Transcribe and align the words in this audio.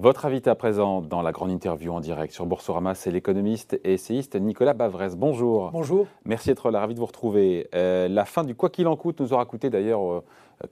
Votre 0.00 0.24
invité 0.24 0.48
à 0.48 0.54
présent 0.54 1.02
dans 1.02 1.20
la 1.20 1.30
grande 1.30 1.50
interview 1.50 1.92
en 1.92 2.00
direct 2.00 2.32
sur 2.32 2.46
Boursorama, 2.46 2.94
c'est 2.94 3.10
l'économiste 3.10 3.78
et 3.84 3.92
essayiste 3.92 4.34
Nicolas 4.34 4.72
Bavrez. 4.72 5.10
Bonjour. 5.14 5.70
Bonjour. 5.72 6.06
Merci 6.24 6.48
d'être 6.48 6.70
là, 6.70 6.80
ravi 6.80 6.94
de 6.94 7.00
vous 7.00 7.04
retrouver. 7.04 7.68
Euh, 7.74 8.08
la 8.08 8.24
fin 8.24 8.42
du 8.42 8.54
quoi 8.54 8.70
qu'il 8.70 8.88
en 8.88 8.96
coûte 8.96 9.20
nous 9.20 9.34
aura 9.34 9.44
coûté 9.44 9.68
d'ailleurs 9.68 10.22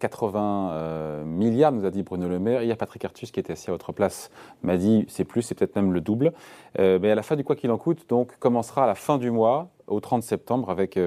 80 0.01 0.41
euh, 0.41 0.73
euh, 0.73 1.25
milliards, 1.27 1.73
nous 1.73 1.85
a 1.85 1.91
dit 1.91 2.03
Bruno 2.03 2.27
Le 2.27 2.39
Maire. 2.39 2.63
Hier, 2.63 2.75
Patrick 2.75 3.05
Artus, 3.05 3.31
qui 3.31 3.39
était 3.39 3.53
assis 3.53 3.69
à 3.69 3.75
votre 3.75 3.93
place, 3.93 4.31
m'a 4.63 4.79
dit 4.79 5.05
c'est 5.09 5.25
plus, 5.25 5.43
c'est 5.43 5.55
peut-être 5.55 5.77
même 5.77 5.93
le 5.93 6.01
double. 6.01 6.33
mais 6.79 7.11
à 7.11 7.15
la 7.15 7.23
fin 7.23 7.37
du 7.37 7.45
quoi 7.45 7.55
qu'il 7.55 7.71
en 7.71 7.77
coûte, 7.77 8.09
donc, 8.09 8.39
commencera 8.39 8.85
à 8.85 8.87
la 8.87 8.95
fin 8.95 9.19
du 9.19 9.31
mois, 9.31 9.69
au 9.89 10.01
30 10.01 10.23
septembre, 10.23 10.71
avec 10.71 10.99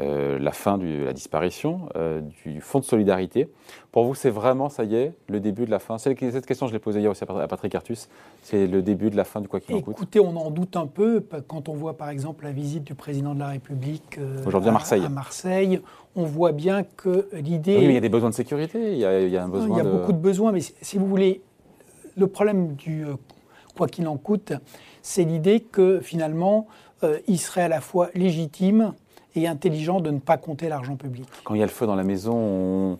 euh, 0.00 0.38
la 0.38 0.52
fin 0.52 0.76
de 0.76 1.04
la 1.04 1.14
disparition 1.14 1.88
euh, 1.96 2.20
du 2.44 2.60
fonds 2.60 2.78
de 2.78 2.84
solidarité. 2.84 3.48
Pour 3.90 4.04
vous, 4.04 4.14
c'est 4.14 4.28
vraiment, 4.28 4.68
ça 4.68 4.84
y 4.84 4.94
est, 4.94 5.14
le 5.28 5.40
début 5.40 5.64
de 5.64 5.70
la 5.70 5.78
fin 5.78 5.96
Cette 5.96 6.18
question, 6.46 6.66
je 6.66 6.72
l'ai 6.72 6.78
posée 6.78 7.00
hier 7.00 7.10
aussi 7.10 7.24
à 7.24 7.48
Patrick 7.48 7.74
Artus. 7.74 8.08
C'est 8.42 8.66
le 8.66 8.82
début 8.82 9.08
de 9.08 9.16
la 9.16 9.24
fin 9.24 9.40
du 9.40 9.48
quoi 9.48 9.60
qu'il 9.60 9.74
en 9.74 9.80
coûte 9.80 9.96
Écoutez, 9.96 10.20
on 10.20 10.36
en 10.36 10.50
doute 10.50 10.76
un 10.76 10.86
peu 10.86 11.24
quand 11.46 11.70
on 11.70 11.74
voit 11.74 11.96
par 11.96 12.10
exemple 12.10 12.44
la 12.44 12.52
visite 12.52 12.84
du 12.84 12.94
président 12.94 13.34
de 13.34 13.40
la 13.40 13.48
République 13.48 14.18
euh, 14.18 14.44
aujourd'hui 14.46 14.68
à 14.68 14.72
Marseille. 14.72 15.04
À 15.04 15.08
Marseille. 15.08 15.80
On 16.14 16.24
voit 16.24 16.52
bien 16.52 16.82
que 16.82 17.28
l'idée. 17.32 17.78
Oui, 17.78 17.86
mais 17.86 17.92
il 17.92 17.94
y 17.94 17.98
a 17.98 18.00
des 18.00 18.08
besoins 18.10 18.30
de 18.30 18.34
sécurité, 18.34 18.92
il 18.92 18.98
y 18.98 19.06
a, 19.06 19.20
il 19.20 19.30
y 19.30 19.38
a 19.38 19.42
un 19.42 19.48
besoin. 19.48 19.78
Il 19.78 19.84
y 19.84 19.86
a 19.86 19.90
beaucoup 19.90 20.12
de 20.12 20.18
besoins, 20.18 20.52
mais 20.52 20.60
si 20.60 20.98
vous 20.98 21.06
voulez, 21.06 21.40
le 22.16 22.26
problème 22.26 22.74
du 22.74 23.06
quoi 23.74 23.88
qu'il 23.88 24.06
en 24.06 24.18
coûte, 24.18 24.52
c'est 25.00 25.24
l'idée 25.24 25.60
que 25.60 26.00
finalement, 26.00 26.66
il 27.26 27.38
serait 27.38 27.62
à 27.62 27.68
la 27.68 27.80
fois 27.80 28.10
légitime 28.14 28.92
et 29.42 29.48
intelligent 29.48 30.00
de 30.00 30.10
ne 30.10 30.18
pas 30.18 30.36
compter 30.36 30.68
l'argent 30.68 30.96
public. 30.96 31.26
Quand 31.44 31.54
il 31.54 31.60
y 31.60 31.62
a 31.62 31.66
le 31.66 31.72
feu 31.72 31.86
dans 31.86 31.96
la 31.96 32.04
maison, 32.04 32.34
on, 32.34 32.98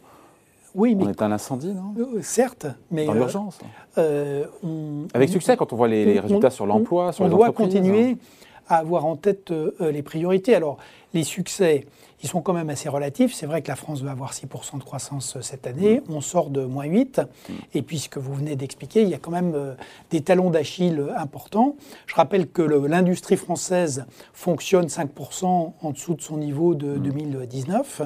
oui, 0.75 0.95
mais, 0.95 1.05
on 1.05 1.09
éteint 1.11 1.29
l'incendie, 1.29 1.73
non? 1.73 1.95
Euh, 1.99 2.21
Certes, 2.23 2.67
mais... 2.91 3.07
Dans 3.07 3.13
euh, 3.13 3.17
l'urgence. 3.17 3.59
Euh, 3.97 4.45
Avec 5.15 5.29
succès, 5.29 5.57
quand 5.57 5.73
on 5.73 5.77
voit 5.77 5.89
les, 5.89 6.21
résultats 6.21 6.51
sur 6.51 6.67
l'emploi, 6.67 7.13
sur 7.13 7.25
on 7.25 7.29
les 7.29 7.35
On 7.35 7.37
doit 7.37 7.53
continuer 7.53 8.17
à 8.69 8.77
avoir 8.77 9.07
en 9.07 9.17
tête 9.17 9.53
les 9.81 10.03
priorités. 10.03 10.55
Alors, 10.55 10.77
les 11.15 11.25
succès, 11.25 11.87
ils 12.23 12.29
sont 12.29 12.41
quand 12.43 12.53
même 12.53 12.71
assez 12.71 12.89
relatifs. 12.89 13.33
C'est 13.35 13.47
vrai 13.47 13.63
que 13.63 13.69
la 13.69 13.77
France 13.77 14.03
va 14.03 14.11
avoir 14.11 14.33
6% 14.33 14.79
de 14.79 14.85
croissance 14.85 15.37
euh, 15.37 15.41
cette 15.41 15.67
année. 15.67 16.01
Mm. 16.01 16.15
On 16.15 16.21
sort 16.21 16.51
de 16.51 16.65
moins 16.65 16.85
8. 16.85 17.21
Mm. 17.21 17.53
Et 17.75 17.83
puis, 17.83 17.99
ce 17.99 18.09
que 18.09 18.19
vous 18.19 18.35
venez 18.35 18.57
d'expliquer, 18.57 19.03
il 19.03 19.09
y 19.09 19.15
a 19.15 19.19
quand 19.19 19.31
même 19.31 19.55
euh, 19.55 19.75
des 20.11 20.21
talons 20.21 20.51
d'Achille 20.51 21.03
importants. 21.17 21.77
Je 22.07 22.15
rappelle 22.15 22.49
que 22.49 22.63
l'industrie 22.63 23.37
française 23.37 24.05
fonctionne 24.33 24.87
5% 24.87 25.73
en 25.81 25.91
dessous 25.91 26.15
de 26.15 26.23
son 26.23 26.39
niveau 26.39 26.75
de 26.75 26.97
2019. 26.97 28.03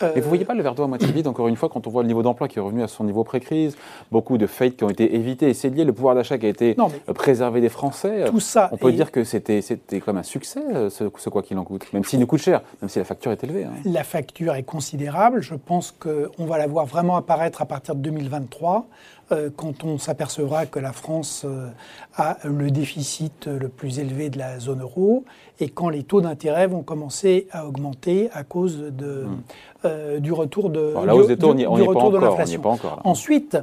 Mm. 0.00 0.06
Mais 0.14 0.20
vous 0.20 0.26
ne 0.26 0.28
voyez 0.28 0.44
pas 0.44 0.54
le 0.54 0.62
verre 0.62 0.74
d'eau 0.74 0.84
à 0.84 0.86
moitié 0.86 1.10
vide, 1.12 1.26
encore 1.26 1.48
une 1.48 1.56
fois, 1.56 1.68
quand 1.68 1.86
on 1.86 1.90
voit 1.90 2.02
le 2.02 2.08
niveau 2.08 2.22
d'emploi 2.22 2.48
qui 2.48 2.58
est 2.58 2.62
revenu 2.62 2.82
à 2.82 2.88
son 2.88 3.04
niveau 3.04 3.24
pré-crise, 3.24 3.76
beaucoup 4.10 4.38
de 4.38 4.46
failles 4.46 4.72
qui 4.72 4.84
ont 4.84 4.90
été 4.90 5.14
évitées 5.14 5.50
et 5.50 5.54
c'est 5.54 5.70
lié, 5.70 5.84
le 5.84 5.92
pouvoir 5.92 6.14
d'achat 6.14 6.38
qui 6.38 6.46
a 6.46 6.48
été 6.48 6.76
préservé 7.14 7.60
des 7.60 7.68
Français. 7.68 8.24
Tout 8.26 8.40
ça. 8.40 8.68
On 8.72 8.76
peut 8.76 8.92
dire 8.92 9.10
que 9.10 9.24
c'était 9.24 9.62
quand 9.92 10.08
même 10.08 10.18
un 10.18 10.22
succès, 10.22 10.60
ce, 10.90 11.10
ce 11.16 11.28
quoi 11.28 11.42
qu'il 11.42 11.58
en 11.58 11.64
coûte, 11.64 11.92
même 11.92 12.04
s'il 12.04 12.20
nous 12.20 12.26
coûte 12.26 12.40
cher, 12.40 12.62
même 12.80 12.88
si 12.88 12.98
la 12.98 13.04
facture 13.04 13.32
est 13.32 13.42
élevée. 13.44 13.64
Hein. 13.64 13.72
La 13.84 14.04
facture 14.04 14.54
est 14.54 14.62
considérable. 14.62 15.42
Je 15.42 15.54
pense 15.54 15.92
qu'on 15.92 16.46
va 16.46 16.58
la 16.58 16.66
voir 16.66 16.86
vraiment 16.86 17.16
apparaître 17.16 17.62
à 17.62 17.66
partir 17.66 17.94
de 17.94 18.00
2023, 18.00 18.86
euh, 19.21 19.21
quand 19.56 19.84
on 19.84 19.98
s'apercevra 19.98 20.66
que 20.66 20.78
la 20.78 20.92
France 20.92 21.44
euh, 21.44 21.68
a 22.16 22.38
le 22.44 22.70
déficit 22.70 23.46
le 23.46 23.68
plus 23.68 23.98
élevé 23.98 24.30
de 24.30 24.38
la 24.38 24.58
zone 24.58 24.82
euro 24.82 25.24
et 25.60 25.68
quand 25.68 25.88
les 25.88 26.02
taux 26.02 26.20
d'intérêt 26.20 26.66
vont 26.66 26.82
commencer 26.82 27.46
à 27.50 27.66
augmenter 27.66 28.30
à 28.32 28.44
cause 28.44 28.78
de, 28.78 29.24
hmm. 29.24 29.42
euh, 29.84 30.20
du 30.20 30.32
retour 30.32 30.70
de, 30.70 30.94
la 31.04 31.14
hausse 31.14 31.28
des 31.28 31.36
taux, 31.36 31.54
du, 31.54 31.66
on 31.66 31.74
retour 31.74 32.10
de 32.10 32.18
l'inflation. 32.18 32.62
Ensuite, 33.04 33.58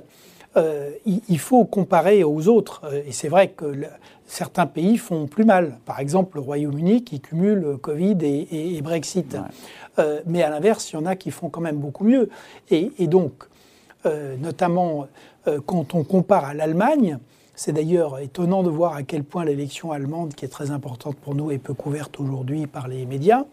il, 1.06 1.40
faut 1.40 1.64
comparer 1.64 2.24
aux 2.24 2.48
autres. 2.50 2.82
Et 3.06 3.12
c'est 3.12 3.30
vrai 3.30 3.50
que 3.50 3.86
certains 4.26 4.66
pays 4.66 4.98
font 4.98 5.28
plus 5.28 5.46
mal. 5.46 5.78
Par 5.86 6.00
exemple, 6.00 6.38
le 6.38 6.42
Royaume-Uni 6.42 7.04
qui 7.04 7.20
cumule 7.20 7.78
Covid 7.82 8.18
et, 8.22 8.82
Brexit. 8.82 9.38
Euh, 9.98 10.22
mais 10.26 10.44
à 10.44 10.50
l'inverse, 10.50 10.92
il 10.92 10.96
y 10.96 11.00
en 11.00 11.06
a 11.06 11.16
qui 11.16 11.32
font 11.32 11.50
quand 11.50 11.62
même 11.62 11.78
beaucoup 11.78 12.04
mieux. 12.04 12.30
Et, 12.70 13.08
donc, 13.08 13.34
euh, 14.06 14.38
notamment 14.38 15.08
euh, 15.48 15.60
quand 15.66 15.94
on 15.94 16.04
compare 16.04 16.46
à 16.46 16.54
l'Allemagne, 16.54 17.18
c'est 17.56 17.74
d'ailleurs 17.74 18.20
étonnant 18.20 18.64
de 18.64 18.70
voir 18.70 18.96
à 18.96 19.04
quel 19.04 19.24
point 19.24 19.44
l'élection 19.44 19.92
allemande, 19.92 20.34
qui 20.34 20.46
est 20.46 20.50
très 20.50 20.72
importante 20.72 21.18
pour 21.18 21.36
nous, 21.36 21.52
est 21.52 21.58
peu 21.58 21.74
couverte 21.74 22.20
aujourd'hui 22.20 22.68
par 22.68 22.88
les 22.88 23.06
médias. 23.06 23.44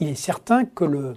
Il 0.00 0.08
est 0.08 0.14
certain 0.14 0.66
que 0.66 1.14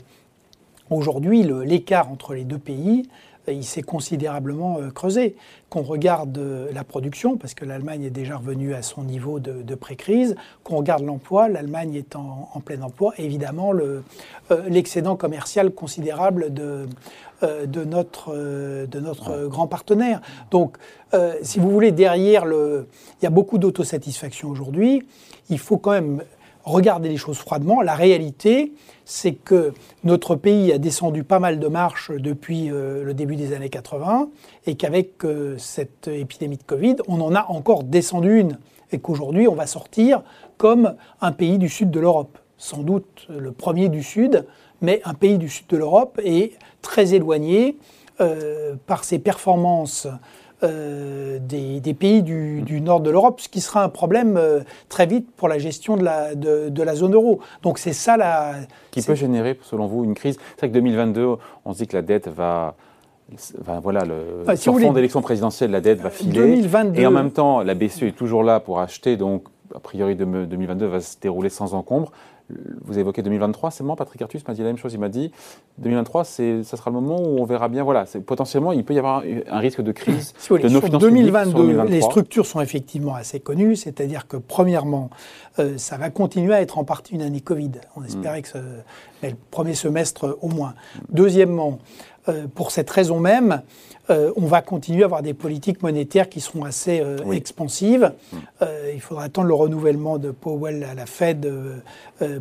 aujourd'hui, 0.89 1.43
l'écart 1.65 2.09
entre 2.09 2.33
les 2.33 2.45
deux 2.45 2.57
pays 2.57 3.09
il 3.53 3.63
s'est 3.63 3.81
considérablement 3.81 4.79
euh, 4.79 4.89
creusé. 4.89 5.35
Qu'on 5.69 5.81
regarde 5.81 6.37
euh, 6.37 6.71
la 6.73 6.83
production, 6.83 7.37
parce 7.37 7.53
que 7.53 7.65
l'Allemagne 7.65 8.03
est 8.03 8.09
déjà 8.09 8.37
revenue 8.37 8.73
à 8.73 8.81
son 8.81 9.03
niveau 9.03 9.39
de, 9.39 9.75
pré-crise, 9.75 10.35
qu'on 10.63 10.77
regarde 10.77 11.03
l'emploi, 11.03 11.49
l'Allemagne 11.49 11.95
est 11.95 12.15
en, 12.15 12.61
plein 12.63 12.81
emploi, 12.81 13.13
évidemment 13.17 13.73
euh, 13.73 14.01
l'excédent 14.67 15.15
commercial 15.15 15.71
considérable 15.71 16.53
de, 16.53 16.87
de 17.41 17.83
notre, 17.83 18.33
de 18.33 18.99
notre 18.99 19.47
grand 19.47 19.67
partenaire. 19.67 20.21
Donc, 20.51 20.77
si 21.43 21.59
vous 21.59 21.69
voulez, 21.69 21.91
derrière, 21.91 22.45
le, 22.45 22.87
il 23.21 23.25
y 23.25 23.27
a 23.27 23.29
beaucoup 23.29 23.57
d'autosatisfaction 23.57 24.49
aujourd'hui. 24.49 25.07
Il 25.49 25.59
faut 25.59 25.77
quand 25.77 25.91
même 25.91 26.23
regarder 26.67 27.09
les 27.09 27.17
choses 27.17 27.37
froidement. 27.37 27.81
La 27.81 27.95
réalité, 27.95 28.73
c'est 29.05 29.33
que 29.33 29.73
notre 30.03 30.35
pays 30.35 30.71
a 30.73 30.77
descendu 30.77 31.23
pas 31.23 31.39
mal 31.39 31.59
de 31.59 31.67
marches 31.67 32.11
depuis 32.11 32.69
euh, 32.69 33.03
le 33.03 33.13
début 33.13 33.37
des 33.37 33.53
années 33.53 33.69
80 33.69 34.29
et 34.65 34.75
qu'avec 34.75 35.23
euh, 35.23 35.55
cette 35.57 36.07
épidémie 36.07 36.57
de 36.57 36.63
Covid, 36.63 36.97
on 37.07 37.21
en 37.21 37.33
a 37.33 37.45
encore 37.49 37.83
descendu 37.83 38.39
une 38.39 38.59
et 38.91 38.99
qu'aujourd'hui, 38.99 39.47
on 39.47 39.55
va 39.55 39.65
sortir 39.65 40.23
comme 40.57 40.95
un 41.21 41.31
pays 41.31 41.57
du 41.57 41.69
sud 41.69 41.89
de 41.89 41.99
l'Europe. 41.99 42.37
Sans 42.57 42.83
doute 42.83 43.27
le 43.29 43.51
premier 43.51 43.87
du 43.87 44.03
sud, 44.03 44.45
mais 44.81 45.01
un 45.05 45.13
pays 45.13 45.37
du 45.37 45.49
sud 45.49 45.67
de 45.67 45.77
l'Europe 45.77 46.19
est 46.23 46.53
très 46.81 47.13
éloigné 47.13 47.77
euh, 48.19 48.75
par 48.87 49.03
ses 49.03 49.19
performances 49.19 50.07
euh, 50.63 51.37
des, 51.39 51.93
pays 51.93 52.23
du, 52.23 52.81
nord 52.81 53.01
de 53.01 53.11
l'Europe, 53.11 53.41
ce 53.41 53.47
qui 53.47 53.61
sera 53.61 53.83
un 53.83 53.89
problème 53.89 54.37
euh, 54.37 54.61
très 54.89 55.05
vite 55.05 55.29
pour 55.37 55.47
la 55.47 55.59
gestion 55.59 55.95
de 55.95 56.03
la, 56.03 56.33
de, 56.33 56.81
la 56.81 56.95
zone 56.95 57.13
euro. 57.13 57.39
Donc 57.61 57.77
c'est 57.77 57.93
ça 57.93 58.17
la... 58.17 58.55
Qui 58.89 59.03
peut 59.03 59.13
générer, 59.13 59.59
selon 59.61 59.85
vous, 59.85 60.03
une 60.03 60.15
crise? 60.15 60.37
C'est 60.55 60.61
vrai 60.61 60.69
que 60.69 60.73
2022, 60.73 61.35
on 61.63 61.73
se 61.73 61.77
dit 61.77 61.87
que 61.87 61.95
la 61.95 62.01
dette 62.01 62.27
va... 62.27 62.75
voilà, 63.83 64.03
le 64.03 64.41
enfin, 64.41 64.55
sur 64.55 64.79
fond 64.79 64.93
d'élection 64.93 65.21
présidentielle, 65.21 65.69
la 65.69 65.81
dette 65.81 66.01
va 66.01 66.09
filer. 66.09 66.33
2022... 66.33 67.01
Et 67.01 67.05
en 67.05 67.11
même 67.11 67.31
temps, 67.31 67.61
la 67.61 67.75
BCE 67.75 68.03
est 68.03 68.17
toujours 68.17 68.43
là 68.43 68.59
pour 68.59 68.79
acheter, 68.79 69.15
donc 69.15 69.43
a 69.75 69.79
priori 69.79 70.15
2022 70.15 70.85
va 70.85 70.99
se 70.99 71.19
dérouler 71.19 71.49
sans 71.49 71.73
encombre 71.73 72.11
vous 72.85 72.97
évoquez 72.97 73.21
2023, 73.21 73.71
c'est 73.71 73.83
moi, 73.83 73.95
Patrick 73.95 74.21
Artus 74.21 74.47
m'a 74.47 74.53
dit 74.53 74.61
la 74.61 74.67
même 74.67 74.77
chose. 74.77 74.93
Il 74.93 74.99
m'a 74.99 75.09
dit 75.09 75.31
2023, 75.79 76.23
ça 76.23 76.63
sera 76.63 76.89
le 76.89 76.93
moment 76.93 77.19
où 77.19 77.39
on 77.39 77.43
verra 77.43 77.67
bien. 77.67 77.83
Voilà, 77.83 78.05
potentiellement, 78.25 78.71
il 78.71 78.85
peut 78.85 78.93
y 78.93 78.99
avoir 78.99 79.23
un 79.49 79.59
risque 79.59 79.81
de 79.81 79.91
crise 79.91 80.33
de 80.49 80.69
nos 80.69 80.81
finances 80.81 81.01
2022, 81.01 81.83
les 81.83 82.01
structures 82.01 82.45
sont 82.45 82.61
effectivement 82.61 83.15
assez 83.15 83.39
connues. 83.39 83.75
C'est-à-dire 83.75 84.27
que, 84.27 84.37
premièrement, 84.37 85.09
euh, 85.59 85.77
ça 85.77 85.97
va 85.97 86.09
continuer 86.09 86.53
à 86.53 86.61
être 86.61 86.77
en 86.77 86.85
partie 86.85 87.15
une 87.15 87.21
année 87.21 87.41
Covid. 87.41 87.71
On 87.95 88.03
espérait 88.03 88.39
mm. 88.39 88.43
que 88.43 88.47
ce, 88.47 88.57
le 89.23 89.33
premier 89.51 89.73
semestre 89.73 90.37
au 90.41 90.47
moins. 90.47 90.73
Deuxièmement, 91.09 91.79
euh, 92.29 92.47
pour 92.53 92.71
cette 92.71 92.89
raison 92.89 93.19
même, 93.19 93.61
euh, 94.09 94.31
on 94.35 94.45
va 94.45 94.61
continuer 94.61 95.03
à 95.03 95.05
avoir 95.05 95.21
des 95.21 95.33
politiques 95.33 95.81
monétaires 95.81 96.29
qui 96.29 96.41
seront 96.41 96.63
assez 96.63 96.99
euh, 96.99 97.31
expansives. 97.31 98.11
Mm. 98.31 98.37
il 98.93 99.01
faudra 99.01 99.25
attendre 99.25 99.47
le 99.47 99.53
renouvellement 99.53 100.17
de 100.17 100.31
Powell 100.31 100.83
à 100.83 100.93
la 100.93 101.05
Fed 101.05 101.51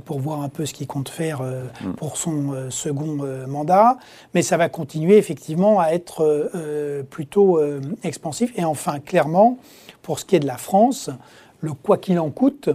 pour 0.04 0.20
voir 0.20 0.42
un 0.42 0.48
peu 0.48 0.64
ce 0.66 0.72
qu'il 0.72 0.86
compte 0.86 1.08
faire 1.08 1.42
mm. 1.42 1.92
pour 1.96 2.16
son 2.16 2.70
second 2.70 3.18
mandat. 3.46 3.98
Mais 4.34 4.42
ça 4.42 4.56
va 4.56 4.68
continuer 4.68 5.16
effectivement 5.18 5.80
à 5.80 5.88
être 5.90 6.50
plutôt 7.10 7.60
expansif. 8.02 8.52
Et 8.56 8.64
enfin, 8.64 9.00
clairement, 9.00 9.58
pour 10.02 10.18
ce 10.18 10.24
qui 10.24 10.36
est 10.36 10.40
de 10.40 10.46
la 10.46 10.56
France, 10.56 11.10
le 11.60 11.72
quoi 11.72 11.98
qu'il 11.98 12.18
en 12.18 12.30
coûte 12.30 12.70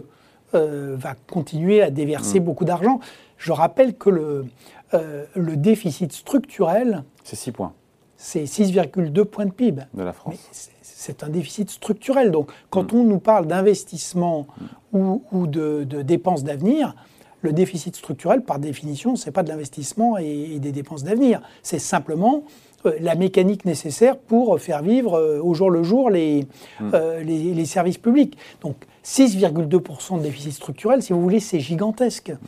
va 0.53 1.15
continuer 1.29 1.81
à 1.81 1.89
déverser 1.89 2.39
mm. 2.39 2.43
beaucoup 2.43 2.65
d'argent. 2.65 2.99
Je 3.37 3.51
rappelle 3.51 3.95
que 3.95 4.11
le, 4.11 4.45
euh, 4.93 5.25
le 5.35 5.55
déficit 5.55 6.11
structurel. 6.11 7.03
C'est 7.23 7.35
6 7.35 7.51
points. 7.51 7.73
C'est 8.17 8.43
6,2 8.43 9.23
points 9.23 9.45
de 9.45 9.51
PIB. 9.51 9.83
De 9.93 10.03
la 10.03 10.13
France. 10.13 10.35
C'est 10.81 11.23
un 11.23 11.29
déficit 11.29 11.69
structurel. 11.69 12.31
Donc, 12.31 12.51
quand 12.69 12.93
mm. 12.93 12.97
on 12.97 13.03
nous 13.03 13.19
parle 13.19 13.47
d'investissement 13.47 14.47
ou, 14.93 15.47
de, 15.47 15.83
dépenses 16.03 16.43
d'avenir, 16.43 16.95
le 17.41 17.53
déficit 17.53 17.95
structurel, 17.95 18.43
par 18.43 18.59
définition, 18.59 19.15
ce 19.15 19.25
n'est 19.25 19.31
pas 19.31 19.43
de 19.43 19.49
l'investissement 19.49 20.17
et, 20.17 20.59
des 20.59 20.71
dépenses 20.71 21.03
d'avenir. 21.03 21.41
C'est 21.63 21.79
simplement 21.79 22.43
euh, 22.85 22.93
la 22.99 23.15
mécanique 23.15 23.65
nécessaire 23.65 24.17
pour 24.17 24.59
faire 24.59 24.83
vivre 24.83 25.15
euh, 25.15 25.39
au 25.41 25.53
jour 25.53 25.71
le 25.71 25.83
jour 25.83 26.09
les, 26.09 26.45
mm. 26.81 26.91
les, 27.23 27.53
les, 27.53 27.65
services 27.65 27.97
publics. 27.97 28.37
Donc 28.61 28.75
6,2% 29.05 30.17
de 30.17 30.23
déficit 30.23 30.53
structurel, 30.53 31.01
si 31.01 31.13
vous 31.13 31.21
voulez, 31.21 31.39
c'est 31.39 31.61
gigantesque. 31.61 32.31
Mm. 32.31 32.47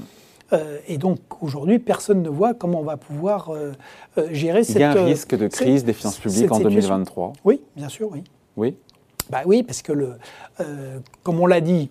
Euh, 0.54 0.78
et 0.88 0.98
donc 0.98 1.20
aujourd'hui, 1.42 1.80
personne 1.80 2.22
ne 2.22 2.30
voit 2.30 2.54
comment 2.54 2.80
on 2.80 2.84
va 2.84 2.98
pouvoir 2.98 3.50
euh, 3.50 3.72
euh, 4.18 4.28
gérer 4.32 4.64
cette. 4.64 4.76
Il 4.76 4.82
y 4.82 4.84
a 4.84 4.92
un 4.92 5.06
risque 5.06 5.36
de 5.36 5.48
crise 5.48 5.84
des 5.84 5.94
finances 5.94 6.20
publiques 6.20 6.52
en 6.52 6.60
2023 6.60 7.34
Oui, 7.44 7.62
bien 7.76 7.90
sûr, 7.90 8.10
oui. 8.12 8.24
Oui 8.56 8.76
Bah 9.30 9.42
oui, 9.46 9.64
parce 9.64 9.82
que, 9.82 9.94
le, 9.94 10.18
comme 11.24 11.40
on 11.40 11.48
l'a 11.48 11.62
dit, 11.62 11.90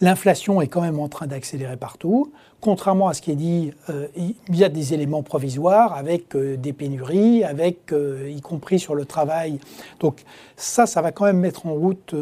l'inflation 0.00 0.60
est 0.60 0.68
quand 0.68 0.80
même 0.80 0.98
en 0.98 1.08
train 1.08 1.26
d'accélérer 1.26 1.76
partout 1.76 2.32
contrairement 2.60 3.08
à 3.08 3.14
ce 3.14 3.22
qui 3.22 3.30
est 3.30 3.36
dit, 3.36 3.72
euh, 3.88 4.08
il 4.16 4.56
y 4.56 4.64
a 4.64 4.68
des 4.68 4.94
éléments 4.94 5.22
provisoires 5.22 5.94
avec 5.94 6.34
euh, 6.34 6.56
des 6.56 6.72
pénuries, 6.72 7.44
avec, 7.44 7.92
euh, 7.92 8.30
y 8.34 8.40
compris 8.40 8.78
sur 8.80 8.94
le 8.94 9.04
travail. 9.04 9.60
Donc 10.00 10.24
ça, 10.56 10.86
ça 10.86 11.00
va 11.00 11.12
quand 11.12 11.24
même 11.24 11.38
mettre 11.38 11.66
en 11.66 11.74
route 11.74 12.14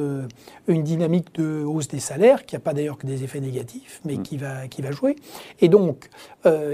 une 0.68 0.82
dynamique 0.82 1.34
de 1.36 1.64
hausse 1.64 1.88
des 1.88 2.00
salaires, 2.00 2.44
qui 2.44 2.54
n'a 2.54 2.60
pas 2.60 2.74
d'ailleurs 2.74 2.98
que 2.98 3.06
des 3.06 3.24
effets 3.24 3.40
négatifs, 3.40 4.00
mais 4.04 4.16
mm. 4.16 4.22
qui, 4.22 4.36
va, 4.36 4.68
qui 4.68 4.82
va 4.82 4.90
jouer. 4.90 5.16
Et 5.60 5.68
donc, 5.68 6.10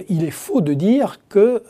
il 0.08 0.24
est 0.24 0.30
faux 0.30 0.60
de 0.60 0.74
dire 0.74 1.20
que 1.28 1.62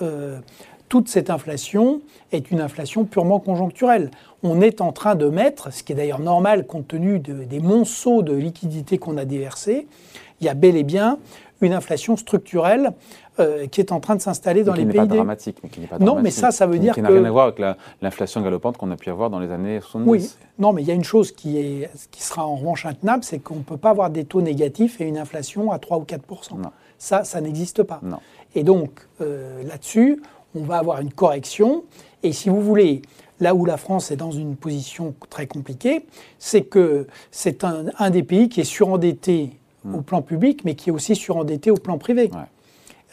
toute 0.92 1.08
cette 1.08 1.30
inflation 1.30 2.02
est 2.32 2.50
une 2.50 2.60
inflation 2.60 3.06
purement 3.06 3.40
conjoncturelle. 3.40 4.10
On 4.42 4.60
est 4.60 4.82
en 4.82 4.92
train 4.92 5.14
de 5.14 5.24
mettre, 5.24 5.72
ce 5.72 5.82
qui 5.82 5.92
est 5.92 5.94
d'ailleurs 5.94 6.18
normal 6.18 6.66
compte 6.66 6.86
tenu 6.86 7.18
des 7.18 7.60
monceaux 7.60 8.20
de 8.20 8.34
liquidités 8.34 8.98
qu'on 8.98 9.16
a 9.16 9.24
déversés, 9.24 9.86
il 10.38 10.46
y 10.46 10.50
a 10.50 10.54
bel 10.54 10.76
et 10.76 10.82
bien 10.82 11.18
une 11.62 11.72
inflation 11.72 12.18
structurelle 12.18 12.90
euh, 13.40 13.66
qui 13.68 13.80
est 13.80 13.90
en 13.90 14.00
train 14.00 14.16
de 14.16 14.20
s'installer 14.20 14.64
dans 14.64 14.74
les 14.74 14.84
pays. 14.84 14.98
Pas 14.98 15.06
dramatique, 15.06 15.56
mais 15.62 15.70
qui 15.70 15.80
n'est 15.80 15.86
pas 15.86 15.98
Non, 15.98 16.20
mais 16.20 16.30
ça, 16.30 16.50
ça 16.50 16.66
veut 16.66 16.78
dire 16.78 16.92
que. 16.92 17.00
Qui 17.00 17.02
n'a 17.02 17.08
rien 17.08 17.24
à 17.24 17.30
voir 17.30 17.46
avec 17.46 17.78
l'inflation 18.02 18.42
galopante 18.42 18.76
qu'on 18.76 18.90
a 18.90 18.96
pu 18.96 19.08
avoir 19.08 19.30
dans 19.30 19.38
les 19.38 19.50
années 19.50 19.80
70. 19.80 20.10
Oui, 20.10 20.30
non, 20.58 20.74
mais 20.74 20.82
il 20.82 20.88
y 20.88 20.90
a 20.90 20.94
une 20.94 21.04
chose 21.04 21.32
qui, 21.32 21.56
est, 21.56 21.90
qui 22.10 22.22
sera 22.22 22.46
en 22.46 22.56
revanche 22.56 22.84
intenable, 22.84 23.24
c'est 23.24 23.38
qu'on 23.38 23.56
ne 23.56 23.62
peut 23.62 23.78
pas 23.78 23.88
avoir 23.88 24.10
des 24.10 24.26
taux 24.26 24.42
négatifs 24.42 25.00
et 25.00 25.04
une 25.08 25.16
inflation 25.16 25.72
à 25.72 25.78
3 25.78 25.96
ou 25.96 26.04
4 26.04 26.22
non. 26.58 26.70
Ça, 26.98 27.24
ça 27.24 27.40
n'existe 27.40 27.82
pas. 27.82 28.00
Non. 28.02 28.18
Et 28.54 28.62
donc, 28.62 28.90
euh, 29.22 29.62
là-dessus, 29.64 30.20
on 30.54 30.62
va 30.62 30.78
avoir 30.78 31.00
une 31.00 31.12
correction. 31.12 31.84
Et 32.22 32.32
si 32.32 32.48
vous 32.48 32.60
voulez, 32.60 33.02
là 33.40 33.54
où 33.54 33.64
la 33.64 33.76
France 33.76 34.10
est 34.10 34.16
dans 34.16 34.30
une 34.30 34.56
position 34.56 35.14
très 35.30 35.46
compliquée, 35.46 36.06
c'est 36.38 36.62
que 36.62 37.06
c'est 37.30 37.64
un, 37.64 37.86
un, 37.98 38.10
des 38.10 38.22
pays 38.22 38.48
qui 38.48 38.60
est 38.60 38.64
surendetté 38.64 39.50
au 39.92 40.00
plan 40.00 40.22
public, 40.22 40.64
mais 40.64 40.74
qui 40.74 40.90
est 40.90 40.92
aussi 40.92 41.16
surendetté 41.16 41.70
au 41.70 41.76
plan 41.76 41.98
privé. 41.98 42.30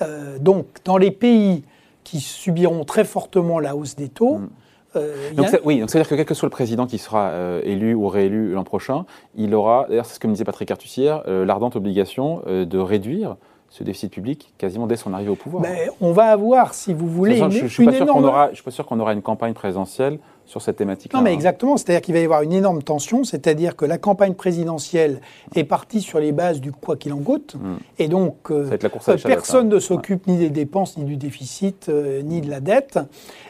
Euh, 0.01 0.37
donc, 0.39 0.65
dans 0.85 0.97
les 0.97 1.11
pays 1.11 1.63
qui 2.03 2.19
subiront 2.19 2.85
très 2.85 3.03
fortement 3.03 3.59
la 3.59 3.75
hausse 3.75 3.95
des 3.95 4.09
taux, 4.09 4.37
mm. 4.37 4.49
euh, 4.95 5.33
donc 5.33 5.47
oui, 5.63 5.79
donc 5.79 5.89
c'est-à-dire 5.89 6.09
que 6.09 6.15
quel 6.15 6.25
que 6.25 6.33
soit 6.33 6.47
le 6.47 6.51
président 6.51 6.87
qui 6.87 6.97
sera 6.97 7.29
euh, 7.29 7.61
élu 7.63 7.93
ou 7.93 8.07
réélu 8.07 8.53
l'an 8.53 8.63
prochain, 8.63 9.05
il 9.35 9.53
aura, 9.53 9.85
d'ailleurs 9.89 10.05
c'est 10.05 10.15
ce 10.15 10.19
que 10.19 10.27
me 10.27 10.33
disait 10.33 10.45
Patrick 10.45 10.71
Artussière, 10.71 11.23
l'ardente 11.27 11.75
obligation 11.75 12.43
de 12.47 12.77
réduire 12.77 13.35
ce 13.69 13.83
déficit 13.83 14.11
public 14.11 14.53
quasiment 14.57 14.87
dès 14.87 14.95
son 14.95 15.13
arrivée 15.13 15.29
au 15.29 15.35
pouvoir. 15.35 15.63
Mais 15.63 15.89
on 16.01 16.11
va 16.11 16.25
avoir, 16.25 16.73
si 16.73 16.93
vous 16.93 17.07
voulez, 17.07 17.37
une, 17.37 17.51
je 17.51 17.63
ne 17.63 17.67
suis, 17.67 17.85
pas 17.85 18.71
sûr 18.71 18.85
qu'on 18.85 18.99
aura 18.99 19.13
une 19.13 19.21
campagne 19.21 19.53
présidentielle 19.53 20.19
sur 20.49 20.61
cette 20.63 20.77
thématique. 20.77 21.13
Non, 21.13 21.21
mais 21.21 21.31
exactement. 21.31 21.77
C'est-à-dire 21.77 22.01
qu'il 22.01 22.15
va 22.15 22.21
y 22.21 22.23
avoir 22.23 22.41
une 22.41 22.53
énorme 22.53 22.81
tension. 22.81 23.23
C'est-à-dire 23.23 23.75
que 23.75 23.85
la 23.85 23.99
campagne 23.99 24.33
présidentielle 24.33 25.21
est 25.55 25.63
partie 25.63 26.01
sur 26.01 26.19
les 26.19 26.31
bases 26.31 26.59
du 26.59 26.71
quoi 26.71 26.97
qu'il 26.97 27.13
en 27.13 27.19
coûte. 27.19 27.55
Hmm. 27.55 27.77
Et 27.99 28.07
donc, 28.07 28.49
euh, 28.49 28.75
personne 29.23 29.67
hein. 29.67 29.75
ne 29.75 29.79
s'occupe 29.79 30.25
ni 30.25 30.37
des 30.37 30.49
dépenses, 30.49 30.97
ni 30.97 31.03
du 31.03 31.17
déficit, 31.17 31.87
euh, 31.89 32.23
ni 32.23 32.41
de 32.41 32.49
la 32.49 32.61
dette. 32.61 32.99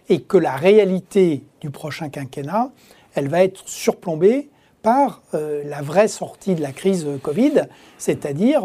Et 0.10 0.20
que 0.20 0.38
la 0.38 0.56
réalité 0.56 1.44
du 1.62 1.70
prochain 1.70 2.10
quinquennat, 2.10 2.70
elle 3.16 3.30
va 3.30 3.44
être 3.44 3.62
surplombée 3.66 4.50
par 4.82 5.22
euh, 5.34 5.62
la 5.66 5.82
vraie 5.82 6.08
sortie 6.10 6.56
de 6.56 6.62
la 6.62 6.72
crise 6.72 7.08
Covid, 7.22 7.64
c'est-à-dire 7.98 8.64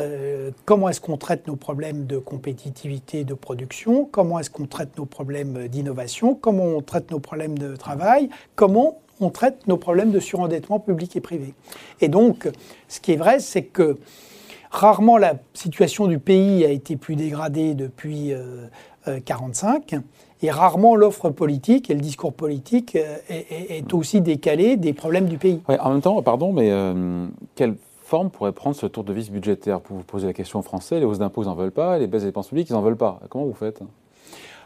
euh, 0.00 0.50
comment 0.64 0.88
est-ce 0.88 1.00
qu'on 1.00 1.16
traite 1.16 1.46
nos 1.46 1.56
problèmes 1.56 2.06
de 2.06 2.18
compétitivité 2.18 3.24
de 3.24 3.34
production, 3.34 4.08
comment 4.10 4.38
est-ce 4.38 4.50
qu'on 4.50 4.66
traite 4.66 4.96
nos 4.98 5.04
problèmes 5.04 5.68
d'innovation, 5.68 6.34
comment 6.34 6.64
on 6.64 6.80
traite 6.80 7.10
nos 7.10 7.20
problèmes 7.20 7.58
de 7.58 7.76
travail, 7.76 8.28
comment 8.56 8.98
on 9.20 9.30
traite 9.30 9.66
nos 9.66 9.76
problèmes 9.76 10.10
de 10.10 10.20
surendettement 10.20 10.80
public 10.80 11.14
et 11.16 11.20
privé? 11.20 11.54
Et 12.00 12.08
donc, 12.08 12.48
ce 12.88 13.00
qui 13.00 13.12
est 13.12 13.16
vrai, 13.16 13.40
c'est 13.40 13.62
que 13.62 13.98
rarement 14.70 15.18
la 15.18 15.34
situation 15.54 16.06
du 16.06 16.18
pays 16.18 16.64
a 16.64 16.70
été 16.70 16.96
plus 16.96 17.16
dégradée 17.16 17.74
depuis 17.74 18.32
1945. 19.06 19.92
Euh, 19.92 19.96
euh, 19.96 20.00
et 20.42 20.50
rarement 20.50 20.96
l'offre 20.96 21.28
politique 21.28 21.90
et 21.90 21.94
le 21.94 22.00
discours 22.00 22.32
politique 22.32 22.96
est, 23.28 23.92
aussi 23.92 24.22
décalé 24.22 24.78
des 24.78 24.94
problèmes 24.94 25.26
du 25.26 25.36
pays. 25.36 25.60
en 25.68 25.90
même 25.90 26.00
temps, 26.00 26.22
pardon, 26.22 26.50
mais 26.50 26.72
quelle 27.56 27.74
forme 28.10 28.30
pourrait 28.30 28.52
prendre 28.52 28.74
ce 28.74 28.86
tour 28.86 29.04
de 29.04 29.12
vis 29.12 29.30
budgétaire 29.30 29.80
Pour 29.80 29.96
vous 29.96 30.02
poser 30.02 30.26
la 30.26 30.32
question 30.32 30.58
aux 30.58 30.62
Français, 30.62 30.98
les 30.98 31.06
hausses 31.06 31.20
d'impôts, 31.20 31.44
ils 31.44 31.46
n'en 31.46 31.54
veulent 31.54 31.70
pas, 31.70 31.96
les 31.96 32.08
baisses 32.08 32.22
des 32.22 32.28
dépenses 32.28 32.48
publiques, 32.48 32.68
ils 32.68 32.72
n'en 32.72 32.82
veulent 32.82 32.96
pas. 32.96 33.20
Comment 33.30 33.44
vous 33.44 33.54
faites? 33.54 33.80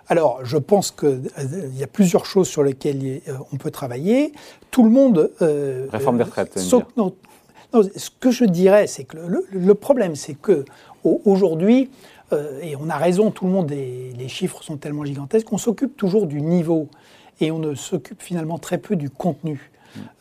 Alors, 0.09 0.41
je 0.45 0.57
pense 0.57 0.91
qu'il 0.91 1.31
euh, 1.39 1.69
y 1.75 1.83
a 1.83 1.87
plusieurs 1.87 2.25
choses 2.25 2.49
sur 2.49 2.63
lesquelles 2.63 3.21
euh, 3.29 3.35
on 3.53 3.57
peut 3.57 3.71
travailler. 3.71 4.33
Tout 4.71 4.83
le 4.83 4.89
monde... 4.89 5.31
Euh, 5.43 5.87
Réforme 5.91 6.17
des 6.17 6.25
retraites, 6.25 6.59
non, 6.97 7.13
ce 7.97 8.09
que 8.19 8.31
je 8.31 8.45
dirais, 8.45 8.87
c'est 8.87 9.05
que 9.05 9.19
le, 9.19 9.75
problème, 9.75 10.15
c'est 10.15 10.35
que 10.35 10.65
aujourd'hui, 11.03 11.91
et 12.63 12.77
on 12.77 12.89
a 12.89 12.97
raison, 12.97 13.33
tout 13.33 13.47
le 13.47 13.51
monde, 13.51 13.69
les 13.71 14.29
chiffres 14.29 14.63
sont 14.63 14.77
tellement 14.77 15.05
gigantesques, 15.05 15.53
on 15.53 15.59
s'occupe 15.59 15.97
toujours 15.97 16.29
du 16.29 16.41
niveau 16.41 16.89
et 17.41 17.51
on 17.51 17.59
ne 17.59 17.75
s'occupe 17.75 18.23
finalement 18.23 18.59
très 18.59 18.79
peu 18.79 18.95
du 18.95 19.11
contenu. 19.11 19.73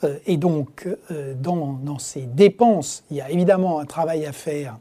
Euh, 0.03 0.17
et 0.25 0.37
donc, 0.37 0.87
euh, 1.11 1.33
dans, 1.35 1.99
ces 1.99 2.21
dépenses, 2.21 3.03
il 3.11 3.17
y 3.17 3.21
a 3.21 3.29
évidemment 3.29 3.79
un 3.79 3.85
travail 3.85 4.25
à 4.25 4.31
faire 4.31 4.77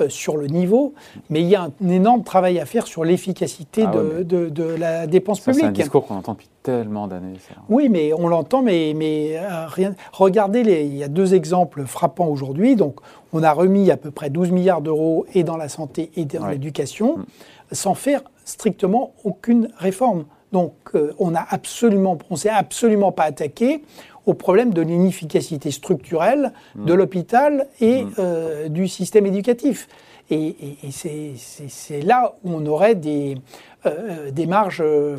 euh, 0.00 0.08
sur 0.08 0.36
le 0.36 0.48
niveau, 0.48 0.94
mais 1.30 1.40
il 1.40 1.46
y 1.46 1.54
a 1.54 1.62
un 1.62 1.88
énorme 1.88 2.24
travail 2.24 2.58
à 2.58 2.66
faire 2.66 2.86
sur 2.86 3.04
l'efficacité 3.04 3.84
ah 3.86 3.92
de, 3.92 4.62
la 4.76 5.06
dépense 5.06 5.40
publique. 5.40 5.60
C'est 5.60 5.68
un 5.68 5.72
discours 5.72 6.06
qu'on 6.06 6.16
entend 6.16 6.32
depuis 6.32 6.48
tellement 6.62 7.06
d'années. 7.06 7.34
Oui, 7.68 7.88
mais 7.88 8.12
on 8.12 8.26
l'entend, 8.26 8.62
mais, 8.62 8.92
mais 8.96 9.38
rien. 9.66 9.94
Regardez, 10.12 10.60
il 10.60 10.96
y 10.96 11.04
a 11.04 11.08
deux 11.08 11.34
exemples 11.34 11.84
frappants 11.84 12.28
aujourd'hui. 12.28 12.74
Donc, 12.74 12.96
on 13.32 13.42
a 13.42 13.52
remis 13.52 13.90
à 13.90 13.96
peu 13.96 14.10
près 14.10 14.30
12 14.30 14.50
milliards 14.50 14.80
d'euros 14.80 15.26
et 15.34 15.44
dans 15.44 15.56
la 15.56 15.68
santé 15.68 16.10
et 16.16 16.24
dans 16.24 16.46
l'éducation, 16.46 17.18
mm. 17.18 17.24
sans 17.72 17.94
faire 17.94 18.22
strictement 18.44 19.12
aucune 19.24 19.68
réforme. 19.78 20.24
Donc, 20.52 20.72
on 21.18 21.32
n'a 21.32 21.44
absolument, 21.50 22.16
on 22.30 22.36
s'est 22.36 22.48
absolument 22.48 23.10
pas 23.10 23.24
attaqué 23.24 23.82
au 24.26 24.34
problème 24.34 24.72
de 24.72 24.82
l'inefficacité 24.82 25.70
structurelle 25.70 26.52
de 26.74 26.92
mm. 26.92 26.96
l'hôpital 26.96 27.66
et 27.80 28.04
mm. 28.04 28.10
euh, 28.18 28.68
du 28.68 28.88
système 28.88 29.26
éducatif. 29.26 29.88
Et, 30.30 30.54
c'est 30.90 32.00
là 32.00 32.34
où 32.44 32.52
on 32.54 32.64
aurait 32.64 32.94
des, 32.94 33.36
euh, 33.84 34.30
des 34.30 34.46
marges, 34.46 34.82
euh, 34.82 35.18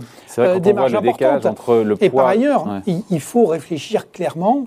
des 0.59 0.73
marges 0.73 0.95
importantes. 0.95 1.45
Entre 1.45 1.75
le 1.75 2.03
et 2.03 2.09
par 2.09 2.25
ailleurs, 2.25 2.81
il, 2.87 3.19
faut 3.19 3.45
réfléchir 3.45 4.11
clairement 4.11 4.65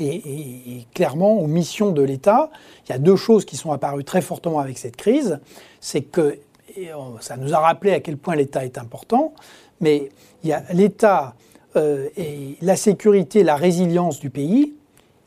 et, 0.00 0.86
clairement 0.92 1.38
aux 1.38 1.46
missions 1.46 1.92
de 1.92 2.02
l'État. 2.02 2.50
Il 2.88 2.92
y 2.92 2.94
a 2.96 2.98
deux 2.98 3.14
choses 3.14 3.44
qui 3.44 3.56
sont 3.56 3.70
apparues 3.70 4.02
très 4.02 4.22
fortement 4.22 4.58
avec 4.58 4.76
cette 4.76 4.96
crise. 4.96 5.38
C'est 5.80 6.02
que 6.02 6.40
ça 7.20 7.36
nous 7.36 7.54
a 7.54 7.58
rappelé 7.58 7.92
à 7.92 8.00
quel 8.00 8.16
point 8.16 8.34
l'État 8.34 8.64
est 8.64 8.78
important, 8.78 9.34
mais 9.80 10.10
il 10.42 10.50
y 10.50 10.52
a 10.52 10.64
l'État 10.72 11.34
euh, 11.76 12.08
et 12.16 12.56
la 12.62 12.76
sécurité, 12.76 13.42
la 13.42 13.56
résilience 13.56 14.20
du 14.20 14.30
pays. 14.30 14.74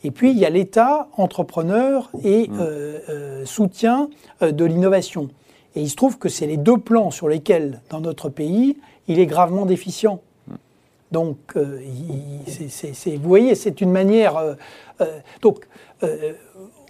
Et 0.04 0.12
puis, 0.12 0.32
il 0.32 0.38
y 0.38 0.46
a 0.46 0.50
l'État 0.50 1.10
entrepreneur 1.18 2.10
et 2.24 2.48
mmh. 2.48 2.60
euh, 2.60 3.00
euh, 3.10 3.46
soutien 3.46 4.10
de 4.42 4.66
l'innovation. 4.66 5.30
Et 5.76 5.82
il 5.82 5.90
se 5.90 5.96
trouve 5.96 6.18
que 6.18 6.30
c'est 6.30 6.48
les 6.48 6.58
deux 6.58 6.78
plans 6.78 7.12
sur 7.12 7.28
lesquels, 7.28 7.82
dans 7.90 8.00
notre 8.00 8.30
pays, 8.30 8.78
il 9.08 9.20
est 9.20 9.26
gravement 9.26 9.66
déficient. 9.66 10.22
Mmh. 10.48 10.54
Donc, 11.12 11.38
vous 11.56 13.20
voyez, 13.24 13.56
c'est 13.56 13.82
une 13.82 13.92
manière. 13.92 14.56
donc, 15.42 15.68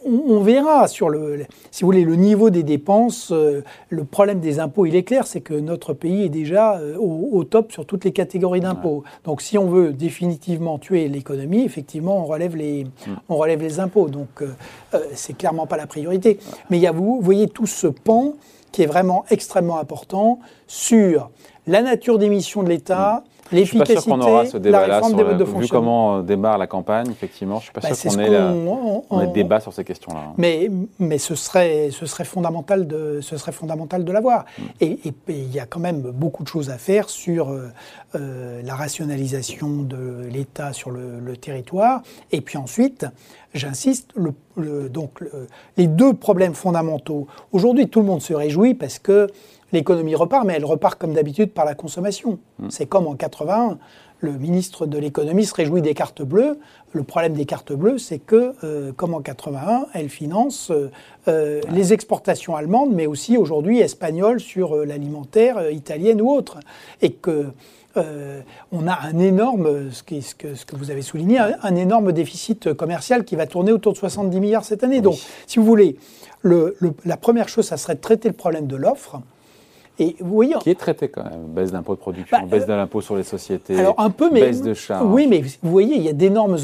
on, 0.06 0.40
verra 0.42 0.88
sur 0.88 1.10
le, 1.10 1.46
si 1.72 1.84
vous 1.84 1.88
voulez, 1.88 2.04
le 2.04 2.16
niveau 2.16 2.50
des 2.50 2.64
dépenses. 2.64 3.32
Euh, 3.32 3.64
le 3.90 4.04
problème 4.04 4.40
des 4.40 4.60
impôts, 4.60 4.86
il 4.86 4.96
est 4.96 5.04
clair, 5.04 5.28
c'est 5.28 5.42
que 5.42 5.54
notre 5.54 5.94
pays 5.94 6.24
est 6.24 6.30
déjà 6.30 6.78
euh, 6.78 6.98
au, 6.98 7.44
top 7.44 7.72
sur 7.72 7.86
toutes 7.86 8.06
les 8.06 8.12
catégories 8.12 8.62
d'impôts. 8.62 9.04
Donc, 9.24 9.42
si 9.42 9.58
on 9.58 9.68
veut 9.68 9.94
définitivement 9.94 10.78
tuer 10.78 11.08
l'économie, 11.08 11.64
effectivement, 11.64 12.18
on 12.18 12.26
relève 12.26 12.56
les, 12.56 12.86
mm. 12.86 13.12
on 13.30 13.36
relève 13.36 13.62
les 13.62 13.80
impôts. 13.80 14.10
Donc, 14.10 14.42
euh, 14.42 15.00
c'est 15.14 15.36
clairement 15.38 15.68
pas 15.68 15.78
la 15.78 15.88
priorité. 15.88 16.40
Mais 16.70 16.78
il 16.78 16.82
y 16.82 16.88
a 16.88 16.92
vous, 16.92 17.20
voyez 17.22 17.48
tout 17.48 17.68
ce 17.68 17.88
pan 17.88 18.34
qui 18.72 18.84
est 18.84 18.88
vraiment 18.88 19.26
extrêmement 19.30 19.80
important 19.80 20.40
sur 20.68 21.30
la 21.66 21.82
nature 21.82 22.18
des 22.18 22.30
missions 22.30 22.64
de 22.64 22.70
l'État. 22.70 23.24
Mm 23.26 23.37
je 23.52 23.64
suis 23.64 23.78
pas 23.78 23.86
sûr 23.86 24.04
qu'on 24.04 24.22
aura 24.22 24.46
ce 24.46 24.58
débat-là, 24.58 25.02
vu 25.02 25.68
comment 25.68 26.18
euh, 26.18 26.22
démarre 26.22 26.58
la 26.58 26.68
campagne, 26.68 27.10
effectivement, 27.12 27.60
je 27.60 27.64
suis 27.64 27.72
pas 27.72 27.82
bah, 27.82 27.94
sûr 27.94 28.12
qu'on 28.12 28.20
ait, 28.20 29.04
on, 29.10 29.22
ait 29.22 29.28
débat 29.28 29.60
sur 29.60 29.74
ces 29.74 29.84
questions-là. 29.84 30.20
Hein. 30.28 30.34
Mais, 30.38 30.70
mais 31.00 31.18
ce, 31.18 31.36
serait, 31.36 31.90
ce, 31.92 32.06
serait 32.06 32.26
fondamental 32.26 32.88
de, 32.88 33.20
ce 33.22 33.38
serait 33.38 33.52
fondamental 33.52 34.04
de 34.04 34.12
l'avoir. 34.12 34.46
Mm. 34.58 34.64
Et 34.82 35.00
il 35.30 35.54
y 35.54 35.60
a 35.60 35.66
quand 35.66 35.80
même 35.80 36.02
beaucoup 36.02 36.44
de 36.44 36.48
choses 36.48 36.70
à 36.70 36.78
faire 36.78 37.10
sur 37.10 37.50
euh, 37.50 37.70
euh, 38.16 38.62
la 38.64 38.76
rationalisation 38.76 39.84
de 39.84 40.28
l'État 40.32 40.74
sur 40.74 40.92
le, 40.92 41.38
territoire. 41.38 42.02
Et 42.32 42.42
puis 42.42 42.58
ensuite, 42.58 43.06
j'insiste, 43.54 44.12
le, 44.16 44.90
donc 44.90 45.24
les 45.78 45.88
deux 45.88 46.14
problèmes 46.14 46.54
fondamentaux. 46.54 47.28
Aujourd'hui, 47.52 47.88
tout 47.90 48.00
le 48.00 48.06
monde 48.06 48.22
se 48.22 48.34
réjouit 48.34 48.74
parce 48.74 48.98
que 48.98 49.28
l'économie 49.72 50.16
repart, 50.16 50.46
mais 50.46 50.54
elle 50.54 50.66
repart 50.66 51.00
comme 51.00 51.14
d'habitude 51.14 51.52
par 51.52 51.66
la 51.66 51.76
consommation. 51.76 52.40
Hmm. 52.60 52.70
C'est 52.70 52.86
comme 52.86 53.08
en 53.08 53.16
81, 53.16 53.78
le 54.20 54.32
ministre 54.32 54.88
de 54.88 54.98
l'économie 54.98 55.46
se 55.46 55.54
réjouit 55.54 55.82
des 55.82 55.94
cartes 55.94 56.24
bleues. 56.24 56.58
Le 56.94 57.04
problème 57.04 57.34
des 57.34 57.46
cartes 57.46 57.74
bleues, 57.74 58.00
c'est 58.00 58.18
que, 58.18 58.54
euh, 58.64 58.92
comme 58.92 59.14
en 59.14 59.22
81, 59.22 59.86
elle 59.94 60.10
finance 60.10 60.72
euh, 60.72 60.90
euh, 61.28 61.62
les 61.72 61.94
exportations 61.94 62.56
allemandes, 62.56 62.94
mais 62.94 63.06
aussi 63.06 63.38
aujourd'hui 63.38 63.80
espagnoles 63.80 64.40
sur 64.40 64.76
l'alimentaire, 64.76 65.70
italienne 65.70 66.22
ou 66.22 66.32
autre. 66.32 66.58
Et 67.02 67.12
que 67.12 67.48
on 68.72 68.88
a 68.88 69.08
un 69.08 69.18
énorme, 69.18 69.90
ce, 69.90 70.22
ce, 70.22 70.36
que, 70.36 70.54
ce, 70.54 70.68
que, 70.68 70.76
vous 70.76 70.92
avez 70.92 71.02
souligné, 71.02 71.40
un, 71.40 71.76
énorme 71.76 72.12
déficit 72.12 72.72
commercial 72.74 73.26
qui 73.26 73.36
va 73.36 73.48
tourner 73.48 73.72
autour 73.72 73.94
de 73.94 73.98
70 73.98 74.40
milliards 74.40 74.64
cette 74.64 74.84
année. 74.84 75.02
Donc, 75.02 75.18
si 75.48 75.58
vous 75.58 75.66
voulez, 75.66 75.98
le, 76.44 76.78
la 77.06 77.18
première 77.18 77.50
chose, 77.50 77.66
ça 77.66 77.78
serait 77.78 77.96
de 77.96 78.00
traiter 78.00 78.28
le 78.28 78.36
problème 78.36 78.68
de 78.68 78.76
l'offre. 78.76 79.20
Et 80.00 80.16
vous 80.20 80.34
voyez, 80.34 80.56
qui 80.62 80.70
est 80.70 80.76
traité 80.76 81.08
quand 81.10 81.24
même, 81.24 81.48
baisse 81.48 81.72
d'impôt 81.72 81.96
de 81.96 82.00
production, 82.00 82.38
bah, 82.38 82.46
baisse 82.46 82.68
de 82.68 82.74
l'impôt 82.74 83.02
sur 83.02 83.16
les 83.16 83.24
sociétés, 83.24 83.80
alors 83.80 84.00
un 84.00 84.10
peu, 84.12 84.30
mais, 84.32 84.42
baisse 84.42 84.62
de 84.62 84.74
charges. 84.74 85.08
Oui, 85.08 85.28
mais 85.28 85.42
vous 85.42 85.72
voyez, 85.72 85.96
il 85.96 86.04
y 86.04 86.10
a 86.10 86.14
d'énormes 86.14 86.58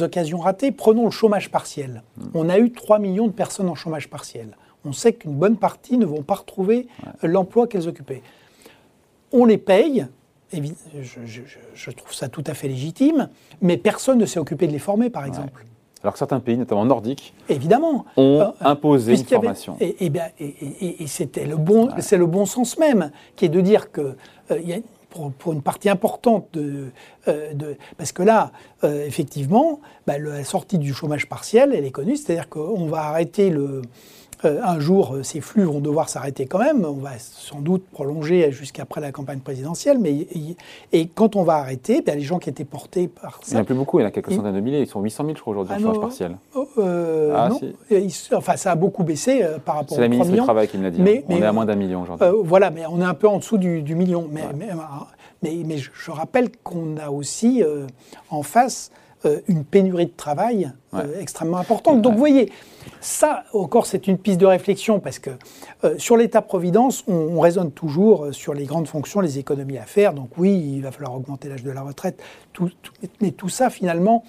occasions 0.00 0.38
ratées. 0.38 0.72
Prenons 0.72 1.04
le 1.04 1.10
chômage 1.10 1.50
partiel. 1.50 2.02
Hmm. 2.16 2.28
On 2.34 2.48
a 2.48 2.58
eu 2.58 2.72
3 2.72 2.98
millions 2.98 3.26
de 3.26 3.32
personnes 3.32 3.68
en 3.68 3.74
chômage 3.74 4.08
partiel. 4.08 4.56
On 4.84 4.92
sait 4.92 5.12
qu'une 5.12 5.34
bonne 5.34 5.56
partie 5.56 5.98
ne 5.98 6.06
vont 6.06 6.22
pas 6.22 6.36
retrouver 6.36 6.86
l'emploi 7.22 7.66
qu'elles 7.66 7.88
occupaient. 7.88 8.22
On 9.32 9.44
les 9.44 9.58
paye, 9.58 10.06
je, 10.52 10.60
je, 11.24 11.42
je, 11.74 11.90
trouve 11.90 12.14
ça 12.14 12.28
tout 12.28 12.44
à 12.46 12.54
fait 12.54 12.68
légitime, 12.68 13.28
mais 13.60 13.76
personne 13.76 14.18
ne 14.18 14.24
s'est 14.24 14.38
occupé 14.38 14.66
de 14.66 14.72
les 14.72 14.78
former, 14.78 15.10
par 15.10 15.26
exemple. 15.26 15.64
Alors 16.02 16.12
que 16.12 16.18
certains 16.18 16.40
pays, 16.40 16.56
notamment 16.56 16.84
nordiques, 16.84 17.34
Évidemment. 17.48 18.04
ont 18.16 18.40
euh, 18.40 18.50
imposé 18.60 19.14
une 19.18 19.24
formation. 19.24 19.76
et, 19.80 19.96
et, 20.00 21.06
c'était 21.06 21.44
le 21.44 21.56
bon, 21.56 21.88
c'est 21.98 22.16
le 22.16 22.26
bon 22.26 22.46
sens 22.46 22.78
même, 22.78 23.10
qui 23.34 23.46
est 23.46 23.48
de 23.48 23.60
dire 23.60 23.90
que 23.90 24.16
euh, 24.52 24.60
y 24.60 24.74
a, 24.74 24.78
pour, 25.10 25.52
une 25.52 25.62
partie 25.62 25.88
importante 25.88 26.46
de, 26.52 26.90
euh, 27.26 27.52
de 27.54 27.76
parce 27.96 28.12
que 28.12 28.22
là, 28.22 28.52
effectivement, 28.84 29.80
bah, 30.06 30.18
la 30.18 30.44
sortie 30.44 30.78
du 30.78 30.94
chômage 30.94 31.28
partiel, 31.28 31.72
elle 31.74 31.84
est 31.84 31.90
connue, 31.90 32.16
c'est-à-dire 32.16 32.48
qu'on 32.48 32.86
va 32.86 33.04
arrêter 33.04 33.50
le 33.50 33.82
un 34.44 34.78
jour, 34.78 35.14
euh, 35.14 35.22
ces 35.22 35.40
flux 35.40 35.64
vont 35.64 35.80
devoir 35.80 36.08
s'arrêter 36.08 36.46
quand 36.46 36.58
même. 36.58 36.84
On 36.84 36.92
va 36.92 37.18
sans 37.18 37.60
doute 37.60 37.84
prolonger 37.90 38.52
jusqu'après 38.52 39.00
la 39.00 39.12
campagne 39.12 39.40
présidentielle. 39.40 39.98
Mais 39.98 40.26
et, 40.92 41.08
quand 41.08 41.36
on 41.36 41.42
va 41.42 41.54
arrêter, 41.54 42.02
ben, 42.02 42.16
les 42.16 42.24
gens 42.24 42.38
qui 42.38 42.48
étaient 42.48 42.64
portés 42.64 43.08
par 43.08 43.40
ça. 43.42 43.48
Il 43.48 43.54
n'y 43.54 43.58
en 43.58 43.62
a 43.62 43.64
plus 43.64 43.74
beaucoup, 43.74 43.98
il 43.98 44.02
y 44.02 44.04
en 44.04 44.08
a 44.08 44.10
quelques 44.10 44.32
centaines 44.32 44.54
de 44.54 44.60
milliers. 44.60 44.80
Ils 44.80 44.86
sont 44.86 45.00
800 45.00 45.24
000, 45.24 45.36
je 45.36 45.40
crois, 45.40 45.52
aujourd'hui, 45.52 45.74
en 45.74 45.76
ah 45.76 45.80
chômage 45.80 46.00
partiel. 46.00 46.36
Oh, 46.54 46.68
euh, 46.78 47.32
ah, 47.36 47.48
non. 47.48 47.58
enfin, 48.34 48.56
ça 48.56 48.72
a 48.72 48.74
beaucoup 48.76 49.02
baissé 49.02 49.44
par 49.64 49.76
rapport 49.76 49.96
C'est 49.96 50.02
la 50.02 50.08
ministre 50.08 50.32
du 50.32 50.38
Travail 50.40 50.68
qui 50.68 50.78
me 50.78 50.84
l'a 50.84 50.90
dit. 50.90 51.02
Mais, 51.02 51.24
on 51.28 51.36
est 51.36 51.44
à 51.44 51.52
moins 51.52 51.66
d'un 51.66 51.76
million 51.76 52.02
aujourd'hui. 52.02 52.26
voilà, 52.44 52.70
mais 52.70 52.86
on 52.86 53.00
est 53.00 53.04
un 53.04 53.14
peu 53.14 53.28
en 53.28 53.38
dessous 53.38 53.58
du, 53.58 53.94
million. 53.94 54.28
Mais, 54.30 54.42
mais, 55.42 55.76
je, 55.76 56.10
rappelle 56.10 56.50
qu'on 56.62 56.96
a 56.96 57.10
aussi 57.10 57.62
en 58.30 58.42
face 58.42 58.90
une 59.48 59.64
pénurie 59.64 60.06
de 60.06 60.16
travail 60.16 60.70
extrêmement 61.18 61.58
importante. 61.58 62.02
Donc, 62.02 62.12
vous 62.12 62.18
voyez. 62.18 62.52
Ça, 63.00 63.44
encore, 63.52 63.86
c'est 63.86 64.08
une 64.08 64.18
piste 64.18 64.40
de 64.40 64.46
réflexion 64.46 65.00
parce 65.00 65.18
que 65.18 65.30
euh, 65.84 65.96
sur 65.98 66.16
l'État-providence, 66.16 67.04
on, 67.06 67.38
raisonne 67.40 67.70
toujours 67.70 68.26
euh, 68.26 68.32
sur 68.32 68.54
les 68.54 68.64
grandes 68.64 68.88
fonctions, 68.88 69.20
les 69.20 69.38
économies 69.38 69.78
à 69.78 69.84
faire. 69.84 70.14
Donc 70.14 70.30
oui, 70.36 70.54
il 70.54 70.82
va 70.82 70.90
falloir 70.90 71.14
augmenter 71.14 71.48
l'âge 71.48 71.62
de 71.62 71.70
la 71.70 71.82
retraite. 71.82 72.20
mais 73.20 73.30
tout 73.30 73.48
ça, 73.48 73.70
finalement, 73.70 74.24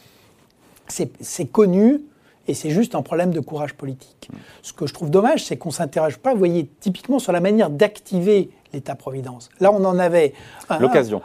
c'est 0.88 1.46
connu 1.46 2.02
et 2.48 2.54
c'est 2.56 2.72
juste 2.72 2.96
un 2.96 3.04
problème 3.04 3.32
de 3.32 3.40
courage 3.40 3.76
politique. 3.76 4.30
Ce 4.64 4.74
que 4.74 4.88
je 4.88 4.94
trouve 4.94 5.12
dommage, 5.12 5.46
c'est 5.46 5.58
qu'on 5.58 5.70
ne 5.70 5.74
s'interroge 5.74 6.18
pas, 6.18 6.32
vous 6.32 6.40
voyez, 6.40 6.68
typiquement 6.80 7.20
sur 7.20 7.32
la 7.32 7.42
manière 7.42 7.70
d'activer 7.70 8.50
l'État-providence. 8.74 9.50
Là, 9.60 9.72
on 9.72 9.84
en 9.86 10.00
avait... 10.00 10.34
L'occasion 10.80 11.22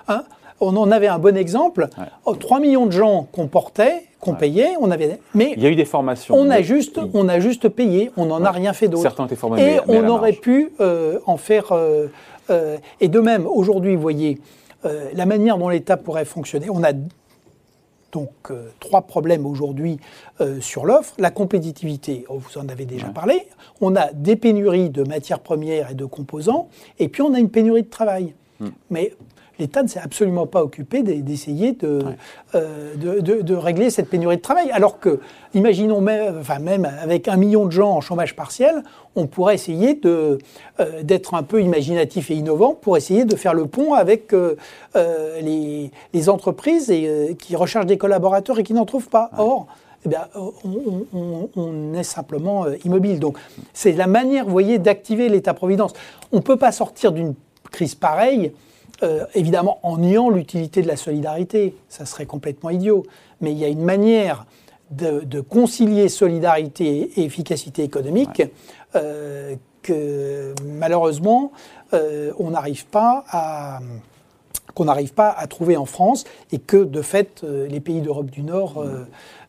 on 0.65 0.77
en 0.77 0.91
avait 0.91 1.07
un 1.07 1.19
bon 1.19 1.37
exemple. 1.37 1.89
3 2.25 2.61
millions 2.61 2.87
de 2.87 2.93
gens 2.93 3.27
qu'on 3.33 3.47
portait, 3.47 4.05
qu'on 4.21 4.35
payait, 4.35 4.75
on 4.81 4.91
avait. 4.91 5.19
Mais 5.35 5.55
il 5.57 5.63
y 5.63 5.67
a 5.67 5.71
eu 5.71 5.77
des 5.77 5.85
formations. 5.85 6.35
On 6.35 6.51
a 6.51 6.63
juste, 6.63 6.99
on 7.13 7.29
a 7.29 7.41
juste 7.41 7.69
payé, 7.69 8.11
on 8.17 8.27
n'en 8.27 8.45
a 8.45 8.51
rien 8.51 8.73
fait 8.73 8.89
d'autre. 8.89 9.03
Certains 9.03 9.27
étaient 9.27 9.37
formés. 9.37 9.63
Et 9.63 9.81
on 9.87 10.09
aurait 10.09 10.33
pu 10.33 10.73
euh, 10.81 11.19
en 11.27 11.37
faire. 11.37 11.73
Euh, 11.73 12.09
euh, 12.51 12.79
et 13.01 13.09
de 13.09 13.21
même, 13.21 13.47
aujourd'hui, 13.47 13.95
vous 13.95 14.03
voyez, 14.03 14.41
la 15.15 15.25
manière 15.25 15.57
dont 15.57 15.71
l'État 15.71 15.97
pourrait 15.97 16.27
fonctionner. 16.27 16.67
On 16.69 16.85
a 16.85 16.93
donc 18.13 18.53
trois 18.81 19.01
problèmes 19.01 19.47
aujourd'hui 19.47 19.99
sur 20.61 20.85
l'offre. 20.85 21.15
La 21.17 21.31
compétitivité, 21.31 22.27
oh, 22.29 22.39
vous 22.39 22.61
en 22.61 22.69
avez 22.69 22.85
déjà 22.85 23.07
parlé. 23.07 23.47
On 23.81 23.97
a 23.97 24.13
des 24.13 24.37
pénuries 24.37 24.91
de 24.91 25.03
matières 25.03 25.41
premières 25.41 25.93
et 25.93 25.95
de 25.95 26.05
composants. 26.05 26.69
Et 26.99 27.09
puis 27.09 27.23
on 27.23 27.33
a 27.33 27.39
une 27.39 27.49
pénurie 27.49 27.85
de 27.85 27.89
travail. 27.89 28.35
Hmm. 28.61 28.69
Mais 28.91 29.15
l'État 29.59 29.83
ne 29.83 29.89
s'est 29.89 30.01
absolument 30.01 30.47
pas 30.47 30.63
occupé 30.63 31.03
d'essayer 31.03 31.77
euh, 31.85 32.95
de, 32.97 33.21
de, 33.21 33.55
régler 33.55 33.91
cette 33.91 34.09
pénurie 34.09 34.37
de 34.37 34.43
travail. 34.43 34.71
Alors 34.71 34.99
que, 34.99 35.21
imaginons 35.55 36.01
même, 36.01 36.37
enfin 36.39 36.59
même 36.59 36.85
avec 36.85 37.29
un 37.29 37.37
million 37.37 37.67
de 37.67 37.71
gens 37.71 37.91
en 37.91 38.01
chômage 38.01 38.35
partiel, 38.35 38.83
on 39.17 39.27
pourrait 39.27 39.55
essayer 39.55 40.01
euh, 40.05 40.39
d'être 41.03 41.35
un 41.35 41.43
peu 41.43 41.63
imaginatif 41.63 42.31
et 42.31 42.35
innovant 42.35 42.75
pour 42.75 42.97
essayer 42.97 43.25
de 43.25 43.37
faire 43.37 43.55
le 43.55 43.67
pont 43.67 43.95
avec 43.95 44.33
euh, 44.33 44.57
les, 44.95 45.91
les, 46.13 46.29
entreprises 46.29 46.91
et, 46.91 47.37
qui 47.39 47.55
recherchent 47.57 47.87
des 47.87 47.99
collaborateurs 47.99 48.59
et 48.59 48.65
qui 48.65 48.75
n'en 48.75 48.87
trouvent 48.87 49.09
pas. 49.09 49.31
Or, 49.39 49.67
eh 50.05 50.09
bien, 50.09 50.29
on, 50.35 51.49
on, 51.55 51.95
est 51.95 52.03
simplement 52.03 52.67
immobile. 52.85 53.21
Donc, 53.21 53.39
c'est 53.73 53.93
la 53.93 54.07
manière, 54.07 54.45
vous 54.45 54.51
voyez, 54.51 54.79
d'activer 54.79 55.29
l'État-providence. 55.29 55.93
On 56.33 56.39
ne 56.39 56.43
peut 56.43 56.59
pas 56.59 56.73
sortir 56.73 57.13
d'une 57.13 57.35
crise 57.71 57.95
pareille 57.95 58.53
euh, 59.05 59.27
évidemment 59.35 59.79
en 59.83 59.99
niant 59.99 60.31
l'utilité 60.31 60.81
de 60.81 60.89
la 60.89 60.97
solidarité, 60.97 61.77
ça 61.89 62.07
serait 62.07 62.25
complètement 62.25 62.71
idiot, 62.71 63.05
mais 63.43 63.53
il 63.53 63.59
y 63.59 63.65
a 63.65 63.69
une 63.69 63.85
manière 63.85 64.47
de, 64.91 65.41
concilier 65.41 66.09
solidarité 66.09 67.11
et 67.17 67.25
efficacité 67.25 67.83
économique 67.83 68.43
euh, 68.95 69.57
que 69.83 70.55
malheureusement 70.65 71.53
euh, 71.93 72.33
on 72.39 72.51
n'arrive 72.51 72.87
pas 72.87 73.25
à 73.29 73.81
qu'on 74.75 74.87
n'arrive 74.87 75.13
pas 75.13 75.31
à 75.31 75.47
trouver 75.47 75.77
en 75.77 75.85
France 75.85 76.25
et 76.51 76.59
que 76.59 76.83
de 76.83 77.03
fait 77.03 77.45
les 77.45 77.81
pays 77.81 78.01
d'Europe 78.01 78.31
du 78.31 78.43
Nord 78.43 78.85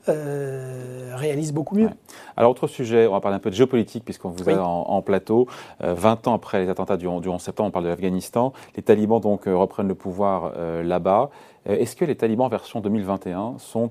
euh, 0.08 1.14
réalise 1.16 1.54
beaucoup 1.54 1.76
mieux. 1.76 1.90
Alors, 2.38 2.52
autre 2.52 2.68
sujet, 2.68 3.08
on 3.08 3.14
va 3.14 3.22
parler 3.22 3.36
un 3.36 3.40
peu 3.40 3.50
de 3.50 3.56
géopolitique, 3.56 4.04
puisqu'on 4.06 4.30
vous 4.30 4.50
a 4.50 4.62
en, 4.62 5.02
plateau. 5.02 5.48
20 5.80 6.28
euh, 6.28 6.30
ans 6.30 6.34
après 6.34 6.62
les 6.62 6.70
attentats 6.70 6.98
du, 6.98 7.08
11 7.08 7.42
septembre, 7.42 7.70
on 7.70 7.72
parle 7.72 7.86
de 7.86 7.90
l'Afghanistan. 7.90 8.54
Les 8.76 8.84
talibans 8.84 9.20
donc 9.20 9.48
euh, 9.48 9.56
reprennent 9.56 9.88
le 9.88 9.96
pouvoir 9.96 10.54
là-bas. 10.84 11.30
Est-ce 11.66 11.96
que 11.96 12.06
les 12.06 12.16
talibans 12.16 12.48
version 12.48 12.80
2021 12.80 13.56
sont 13.58 13.90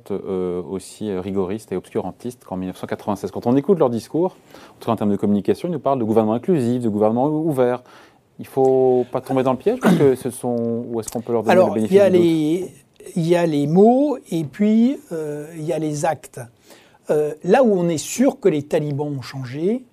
aussi 0.70 1.10
rigoristes 1.12 1.72
et 1.72 1.76
obscurantistes 1.76 2.44
qu'en 2.44 2.56
1996 2.56 3.32
Quand 3.32 3.46
on 3.46 3.56
écoute 3.56 3.78
leur 3.80 3.90
discours, 3.90 4.36
en 4.86 4.92
en 4.92 4.96
termes 4.96 5.10
de 5.10 5.16
communication, 5.16 5.68
ils 5.68 5.72
nous 5.72 5.80
parlent 5.80 5.98
de 5.98 6.04
gouvernement 6.04 6.34
inclusif, 6.34 6.82
de 6.82 6.88
gouvernement 6.88 7.26
ouvert. 7.26 7.82
Il 8.38 8.42
ne 8.42 8.48
faut 8.48 9.06
pas 9.12 9.20
tomber 9.20 9.42
dans 9.42 9.52
le 9.52 9.58
piège 9.58 9.78
parce 9.80 9.96
que 9.96 10.14
ce 10.14 10.30
sont, 10.30 10.84
ou 10.88 11.00
est-ce 11.00 11.10
qu'on 11.10 11.20
peut 11.20 11.32
leur 11.32 11.42
donner 11.44 11.54
le 11.54 11.72
bénéfice 11.72 11.90
il 11.90 11.96
y 11.96 12.00
a 12.00 12.08
les 12.08 12.68
il 13.16 13.26
y 13.26 13.36
a 13.36 13.46
les 13.46 13.66
mots 13.66 14.18
et 14.30 14.44
puis 14.44 14.98
euh, 15.12 15.52
il 15.56 15.64
y 15.64 15.72
a 15.72 15.78
les 15.78 16.04
actes. 16.04 16.40
Euh, 17.10 17.34
là 17.44 17.62
où 17.62 17.72
on 17.72 17.88
est 17.88 17.98
sûr 17.98 18.40
que 18.40 18.48
les 18.48 18.62
talibans 18.62 19.08
ont 19.08 19.22
changé, 19.22 19.84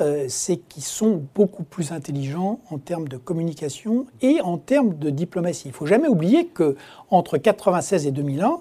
euh, 0.00 0.26
c'est 0.28 0.56
qu'ils 0.56 0.82
sont 0.82 1.22
beaucoup 1.34 1.62
plus 1.62 1.92
intelligents 1.92 2.60
en 2.70 2.78
termes 2.78 3.08
de 3.08 3.16
communication 3.16 4.06
et 4.22 4.40
en 4.40 4.58
termes 4.58 4.94
de 4.98 5.10
diplomatie. 5.10 5.64
Il 5.66 5.70
ne 5.70 5.74
faut 5.74 5.86
jamais 5.86 6.08
oublier 6.08 6.46
que 6.46 6.76
entre 7.10 7.38
96 7.38 8.06
et 8.06 8.10
2001, 8.10 8.60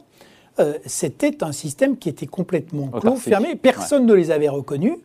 c'était 0.86 1.41
un 1.41 1.53
système 1.53 1.98
qui 1.98 2.10
était 2.10 2.25
complètement 2.25 2.88
clos, 2.88 3.15
fermé. 3.15 3.56
Personne 3.56 4.06
ne 4.06 4.13
les 4.13 4.29
avait 4.29 4.50
reconnus 4.50 4.98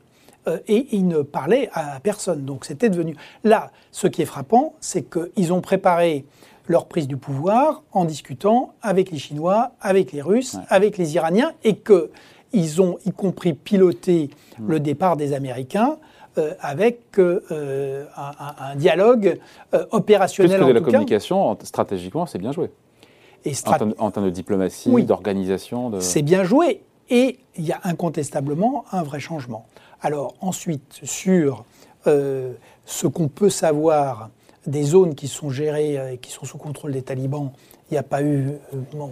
et 0.67 0.89
ils 0.91 1.07
ne 1.07 1.23
parlaient 1.23 1.71
à 1.73 2.01
personne. 2.01 2.45
Donc 2.45 2.65
c'était 2.65 2.91
devenu. 2.91 3.15
Là, 3.45 3.71
ce 3.93 4.09
qui 4.09 4.23
est 4.23 4.27
frappant, 4.27 4.75
c'est 4.81 5.09
qu'ils 5.09 5.53
ont 5.53 5.61
préparé 5.61 6.25
leur 6.67 6.87
prise 6.87 7.09
du 7.09 7.17
pouvoir 7.17 7.83
en 7.93 8.05
discutant 8.05 8.73
avec 8.83 9.11
les 9.11 9.19
Chinois, 9.19 9.73
avec 9.81 10.13
les 10.13 10.23
Russes, 10.23 10.57
avec 10.69 10.99
les 10.99 11.15
Iraniens, 11.15 11.53
et 11.63 11.77
qu'ils 11.77 12.83
ont 12.83 12.99
y 13.05 13.11
compris 13.11 13.53
piloté 13.53 14.31
mm. 14.59 14.69
le 14.69 14.81
départ 14.81 15.17
des 15.17 15.33
Américains. 15.33 15.99
Euh, 16.37 16.53
avec 16.59 17.17
euh, 17.21 18.07
un, 18.17 18.75
dialogue 18.75 19.39
euh, 19.73 19.87
opérationnel. 19.93 20.57
Plus 20.57 20.67
que 20.67 20.69
de 20.69 20.75
la 20.75 20.81
communication, 20.81 21.57
stratégiquement, 21.63 22.27
c'est 22.27 22.41
bien 22.41 22.51
joué. 22.51 22.73
Et 23.45 23.53
en, 23.99 24.11
termes, 24.11 24.27
de 24.27 24.31
diplomatie, 24.31 24.91
d'organisation. 25.05 25.91
De... 25.91 26.01
C'est 26.01 26.23
bien 26.23 26.43
joué. 26.43 26.83
Et 27.09 27.39
il 27.57 27.65
y 27.65 27.71
a 27.71 27.79
incontestablement 27.85 28.85
un 28.91 29.05
vrai 29.05 29.21
changement. 29.21 29.67
Alors 30.01 30.35
ensuite, 30.41 30.99
sur 31.05 31.65
ce 32.05 33.07
qu'on 33.07 33.29
peut 33.29 33.51
savoir 33.51 34.31
des 34.67 34.83
zones 34.83 35.15
qui 35.15 35.29
sont 35.29 35.51
gérées 35.51 36.15
et 36.15 36.19
qui 36.19 36.31
sont 36.31 36.45
sous 36.45 36.59
contrôle 36.59 36.93
des 36.93 37.03
talibans, 37.03 37.53
il 37.91 37.95
n'y 37.95 37.99
a 37.99 38.03
pas 38.03 38.23
eu, 38.23 38.53
euh, 38.73 39.05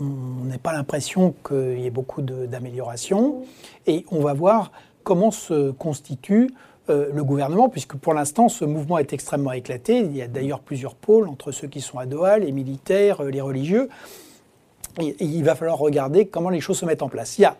on 0.00 0.44
n'a 0.44 0.58
pas 0.58 0.72
l'impression 0.72 1.34
qu'il 1.46 1.80
y 1.80 1.86
ait 1.86 1.90
beaucoup 1.90 2.22
d'améliorations. 2.22 3.42
Et 3.86 4.04
on 4.10 4.20
va 4.20 4.32
voir 4.32 4.72
comment 5.02 5.30
se 5.30 5.70
constitue 5.72 6.50
le 6.88 7.24
gouvernement, 7.24 7.70
puisque 7.70 7.96
pour 7.96 8.12
l'instant, 8.12 8.50
ce 8.50 8.66
mouvement 8.66 8.98
est 8.98 9.14
extrêmement 9.14 9.52
éclaté. 9.52 10.00
Il 10.00 10.14
y 10.14 10.20
a 10.20 10.28
d'ailleurs 10.28 10.60
plusieurs 10.60 10.94
pôles 10.94 11.28
entre 11.28 11.50
ceux 11.50 11.66
qui 11.66 11.80
sont 11.80 11.98
à 11.98 12.04
Doha, 12.04 12.38
les 12.38 12.52
militaires, 12.52 13.22
les 13.22 13.40
religieux. 13.40 13.88
Il 15.00 15.42
va 15.44 15.54
falloir 15.54 15.78
regarder 15.78 16.26
comment 16.26 16.50
les 16.50 16.60
choses 16.60 16.78
se 16.78 16.84
mettent 16.84 17.02
en 17.02 17.08
place. 17.08 17.38
Il, 17.38 17.42
y 17.42 17.44
a, 17.46 17.56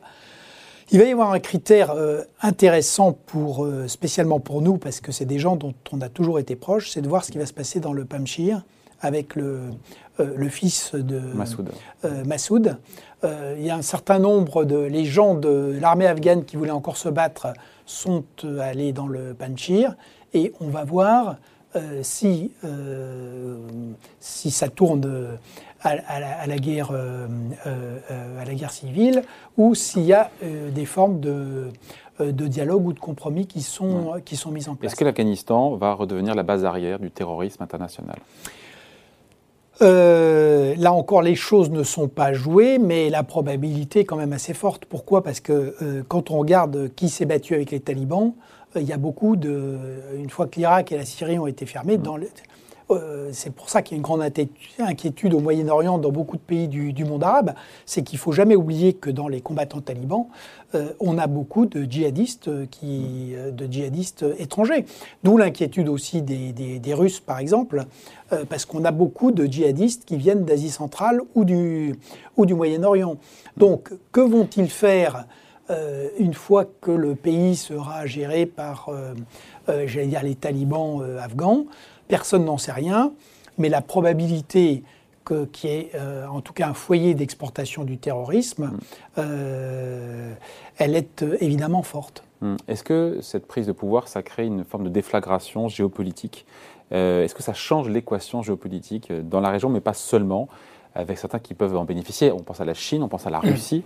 il 0.91 0.99
va 0.99 1.05
y 1.05 1.13
avoir 1.13 1.33
un 1.33 1.41
critère 1.41 1.95
intéressant 2.43 3.13
pour, 3.13 3.67
spécialement 3.87 4.39
pour 4.41 4.63
nous, 4.63 4.77
parce 4.77 5.01
que 5.01 5.13
c'est 5.13 5.25
des 5.25 5.39
gens 5.39 5.57
dont 5.57 5.75
on 5.93 6.01
a 6.01 6.09
toujours 6.09 6.39
été 6.39 6.57
proche, 6.57 6.91
c'est 6.91 7.01
de 7.01 7.09
voir 7.09 7.25
ce 7.25 7.33
qui 7.33 7.39
va 7.39 7.47
se 7.47 7.55
passer 7.55 7.81
dans 7.81 7.93
le 7.93 8.05
Pamshir 8.05 8.63
avec 9.01 9.35
le, 9.35 9.71
le 10.19 10.49
fils 10.49 10.95
de 10.95 11.21
Massoud. 12.25 12.77
Euh, 13.25 13.55
il 13.59 13.65
y 13.65 13.71
a 13.71 13.77
un 13.77 13.83
certain 13.83 14.19
nombre 14.19 14.65
de 14.65 14.77
les 14.77 15.05
gens 15.05 15.35
de 15.35 15.77
l'armée 15.81 16.07
afghane 16.07 16.45
qui 16.45 16.57
voulaient 16.57 16.71
encore 16.71 16.97
se 16.97 17.09
battre 17.09 17.49
sont 17.87 18.25
euh, 18.45 18.59
allés 18.61 18.93
dans 18.93 19.07
le 19.07 19.35
Panchir 19.35 19.97
et 20.35 20.53
on 20.61 20.69
va 20.69 20.85
voir 20.85 21.37
euh, 21.77 22.01
si, 22.03 22.53
si 24.21 24.51
ça 24.51 24.69
tourne 24.69 25.39
à, 25.85 26.47
la, 26.47 26.57
guerre, 26.57 26.91
à 26.93 28.45
la 28.45 28.55
guerre 28.55 28.73
civile 28.73 29.23
ou 29.57 29.75
s'il 29.75 30.03
y 30.03 30.13
a 30.13 30.31
des 30.43 30.87
formes 30.87 31.21
de, 31.21 31.69
de 32.21 32.47
dialogue 32.47 32.87
ou 32.87 32.93
de 32.93 32.99
compromis 32.99 33.47
qui 33.47 33.63
sont, 33.63 34.21
qui 34.25 34.37
sont 34.37 34.51
mises 34.51 34.69
en 34.69 34.75
place. 34.75 34.93
Est-ce 34.93 34.99
que 34.99 35.05
l'Afghanistan 35.05 35.77
va 35.77 35.93
redevenir 35.93 36.35
la 36.35 36.43
base 36.43 36.65
arrière 36.65 36.99
du 36.99 37.11
terrorisme 37.11 37.63
international? 37.63 38.17
Euh, 39.83 40.75
là 40.79 40.93
encore, 40.93 41.23
les 41.23 41.35
choses 41.35 41.71
ne 41.71 41.83
sont 41.83 42.09
pas 42.09 42.33
jouées, 42.33 42.79
mais 42.79 43.11
la 43.11 43.23
probabilité 43.23 44.01
est 44.01 44.05
quand 44.05 44.17
même 44.17 44.33
assez 44.33 44.55
forte. 44.55 44.85
Pourquoi? 44.85 45.23
Parce 45.23 45.41
que 45.41 45.75
euh, 45.83 46.03
quand 46.07 46.31
on 46.31 46.39
regarde 46.39 46.91
qui 46.95 47.09
s'est 47.09 47.27
battu 47.27 47.55
avec 47.55 47.71
les 47.71 47.81
talibans, 47.81 48.35
euh, 48.77 48.81
il 48.81 48.87
y 48.87 48.93
a 48.93 48.97
beaucoup 48.97 49.37
de. 49.37 49.79
Une 50.17 50.31
fois 50.31 50.47
que 50.47 50.57
l'Irak 50.61 50.93
et 50.93 50.97
la 50.97 51.05
Syrie 51.05 51.39
ont 51.39 51.47
été 51.47 51.67
fermés, 51.67 51.99
dans 51.99 52.17
le, 52.17 52.29
euh, 52.91 53.31
c'est 53.33 53.53
pour 53.53 53.71
ça 53.71 53.83
qu'il 53.83 53.95
y 53.95 53.97
a 53.97 53.99
une 53.99 54.03
grande 54.03 54.23
inquiétude 54.79 55.35
au 55.35 55.41
Moyen-Orient, 55.41 55.99
dans 55.99 56.11
beaucoup 56.11 56.37
de 56.37 56.43
pays 56.43 56.69
du, 56.69 57.05
monde 57.05 57.25
arabe, 57.25 57.55
c'est 57.87 58.03
qu'il 58.03 58.19
ne 58.19 58.21
faut 58.21 58.33
jamais 58.33 58.57
oublier 58.57 58.93
que 58.93 59.11
dans 59.11 59.29
les 59.29 59.41
combattants 59.41 59.81
talibans, 59.81 60.27
euh, 60.75 60.93
on 61.01 61.19
a 61.19 61.27
beaucoup 61.27 61.67
de 61.67 61.85
djihadistes, 61.85 62.69
qui, 62.71 63.33
euh, 63.35 63.51
de 63.51 63.67
djihadistes 63.71 64.25
étrangers. 64.39 64.85
D'où 65.23 65.39
l'inquiétude 65.39 65.89
aussi 65.89 66.21
des, 66.23 66.95
Russes, 66.95 67.21
par 67.21 67.39
exemple, 67.39 67.87
parce 68.49 68.65
qu'on 68.67 68.85
a 68.85 68.93
beaucoup 68.93 69.33
de 69.33 69.47
djihadistes 69.47 70.05
qui 70.05 70.17
viennent 70.17 70.45
d'Asie 70.45 70.71
centrale 70.71 71.21
ou 71.35 71.45
du, 71.45 71.97
Moyen-Orient. 72.37 73.17
Donc, 73.57 73.91
que 74.13 74.21
vont-ils 74.21 74.71
faire 74.71 75.27
une 76.19 76.35
fois 76.35 76.67
que 76.81 76.93
le 76.93 77.17
pays 77.17 77.57
sera 77.57 78.07
géré 78.07 78.47
par, 78.47 78.91
dire, 79.67 80.23
les 80.23 80.35
talibans 80.37 81.03
afghans? 81.19 81.67
Personne 82.09 82.45
n'en 82.45 82.59
sait 82.59 82.73
rien, 82.73 83.13
mais 83.59 83.69
la 83.69 83.81
probabilité 83.81 84.83
qu'il 85.53 85.71
y 85.71 85.73
ait 85.73 85.91
euh, 85.95 86.27
en 86.27 86.41
tout 86.41 86.53
cas 86.53 86.69
un 86.69 86.75
foyer 86.75 87.15
d'exportation 87.15 87.85
du 87.85 87.99
terrorisme, 87.99 88.67
mm. 88.67 88.79
euh, 89.19 90.35
elle 90.77 90.97
est 90.97 91.23
euh, 91.23 91.37
évidemment 91.41 91.83
forte. 91.83 92.25
Mm. 92.41 92.57
Est-ce 92.69 92.85
que 92.85 93.19
cette 93.23 93.47
prise 93.47 93.67
de 93.67 93.73
pouvoir, 93.73 94.09
ça 94.09 94.23
crée 94.23 94.47
une 94.47 94.65
forme 94.65 94.85
de 94.85 94.91
déflagration 94.91 95.69
géopolitique 95.69 96.47
Est-ce 96.91 97.35
que 97.35 97.43
ça 97.43 97.55
change 97.55 97.89
l'équation 97.89 98.43
géopolitique 98.43 99.13
dans 99.13 99.41
la 99.41 99.51
région, 99.51 99.71
mais 99.71 99.81
pas 99.81 99.95
seulement, 99.95 100.49
avec 100.95 101.19
certains 101.19 101.39
qui 101.39 101.55
peuvent 101.55 101.77
en 101.77 101.85
bénéficier? 101.85 102.31
On 102.31 102.41
pense 102.41 102.61
à 102.61 102.65
la 102.65 102.75
Chine, 102.75 103.03
on 103.03 103.09
pense 103.09 103.27
à 103.27 103.31
la 103.31 103.41
Russie. 103.41 103.83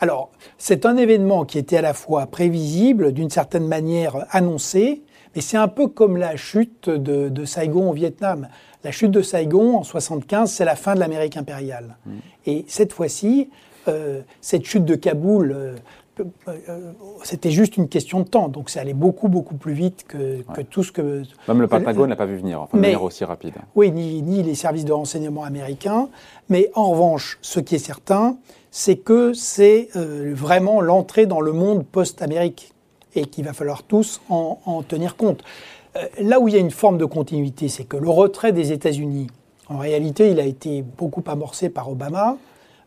Alors, 0.00 0.30
c'est 0.56 0.86
un 0.86 0.96
événement 0.96 1.44
qui 1.44 1.58
était 1.58 1.76
à 1.76 1.82
la 1.82 1.94
fois 1.94 2.26
prévisible, 2.26 3.12
d'une 3.12 3.30
certaine 3.30 3.66
manière 3.66 4.26
annoncé, 4.30 5.02
et 5.34 5.40
c'est 5.40 5.56
un 5.56 5.68
peu 5.68 5.88
comme 5.88 6.16
la 6.16 6.36
chute 6.36 6.88
de, 6.88 7.44
Saigon 7.44 7.90
au 7.90 7.92
Vietnam. 7.92 8.48
La 8.84 8.90
chute 8.92 9.10
de 9.10 9.22
Saigon 9.22 9.76
en 9.76 9.82
75, 9.82 10.50
c'est 10.50 10.64
la 10.64 10.76
fin 10.76 10.94
de 10.94 11.00
l'Amérique 11.00 11.36
impériale. 11.36 11.96
Mm. 12.06 12.12
Et 12.46 12.64
cette 12.68 12.92
fois-ci, 12.92 13.50
euh, 13.88 14.20
cette 14.40 14.64
chute 14.64 14.84
de 14.84 14.94
Kaboul, 14.94 15.52
euh, 15.52 15.74
euh, 16.48 16.92
c'était 17.22 17.50
juste 17.50 17.76
une 17.76 17.88
question 17.88 18.20
de 18.20 18.28
temps. 18.28 18.48
Donc 18.48 18.70
c'est 18.70 18.80
allé 18.80 18.94
beaucoup, 18.94 19.28
beaucoup 19.28 19.54
plus 19.54 19.72
vite 19.72 20.04
que, 20.06 20.42
tout 20.62 20.82
ce 20.82 20.92
que... 20.92 21.22
Même 21.46 21.60
le 21.60 21.68
Pentagone 21.68 22.10
n'a 22.10 22.16
pas 22.16 22.26
vu 22.26 22.36
venir, 22.36 22.62
enfin, 22.62 22.76
de 22.76 22.82
manière 22.82 23.02
aussi 23.02 23.24
rapide. 23.24 23.54
Oui, 23.74 23.90
ni, 23.90 24.22
ni, 24.22 24.42
les 24.42 24.54
services 24.54 24.84
de 24.84 24.92
renseignement 24.92 25.44
américains. 25.44 26.08
Mais 26.48 26.70
en 26.74 26.90
revanche, 26.90 27.38
ce 27.42 27.60
qui 27.60 27.74
est 27.74 27.78
certain, 27.78 28.36
c'est 28.70 28.96
que 28.96 29.32
c'est 29.32 29.88
vraiment 29.94 30.80
l'entrée 30.80 31.26
dans 31.26 31.40
le 31.40 31.52
monde 31.52 31.84
post-Amérique 31.86 32.74
et 33.18 33.26
qu'il 33.26 33.44
va 33.44 33.52
falloir 33.52 33.82
tous 33.82 34.20
en, 34.28 34.82
tenir 34.86 35.16
compte. 35.16 35.42
Euh, 35.96 36.06
là 36.20 36.40
où 36.40 36.48
il 36.48 36.54
y 36.54 36.56
a 36.56 36.60
une 36.60 36.70
forme 36.70 36.98
de 36.98 37.04
continuité, 37.04 37.68
c'est 37.68 37.84
que 37.84 37.96
le 37.96 38.08
retrait 38.08 38.52
des 38.52 38.72
États-Unis, 38.72 39.28
en 39.68 39.78
réalité, 39.78 40.30
il 40.30 40.40
a 40.40 40.44
été 40.44 40.82
beaucoup 40.82 41.22
amorcé 41.26 41.68
par 41.68 41.90
Obama. 41.90 42.36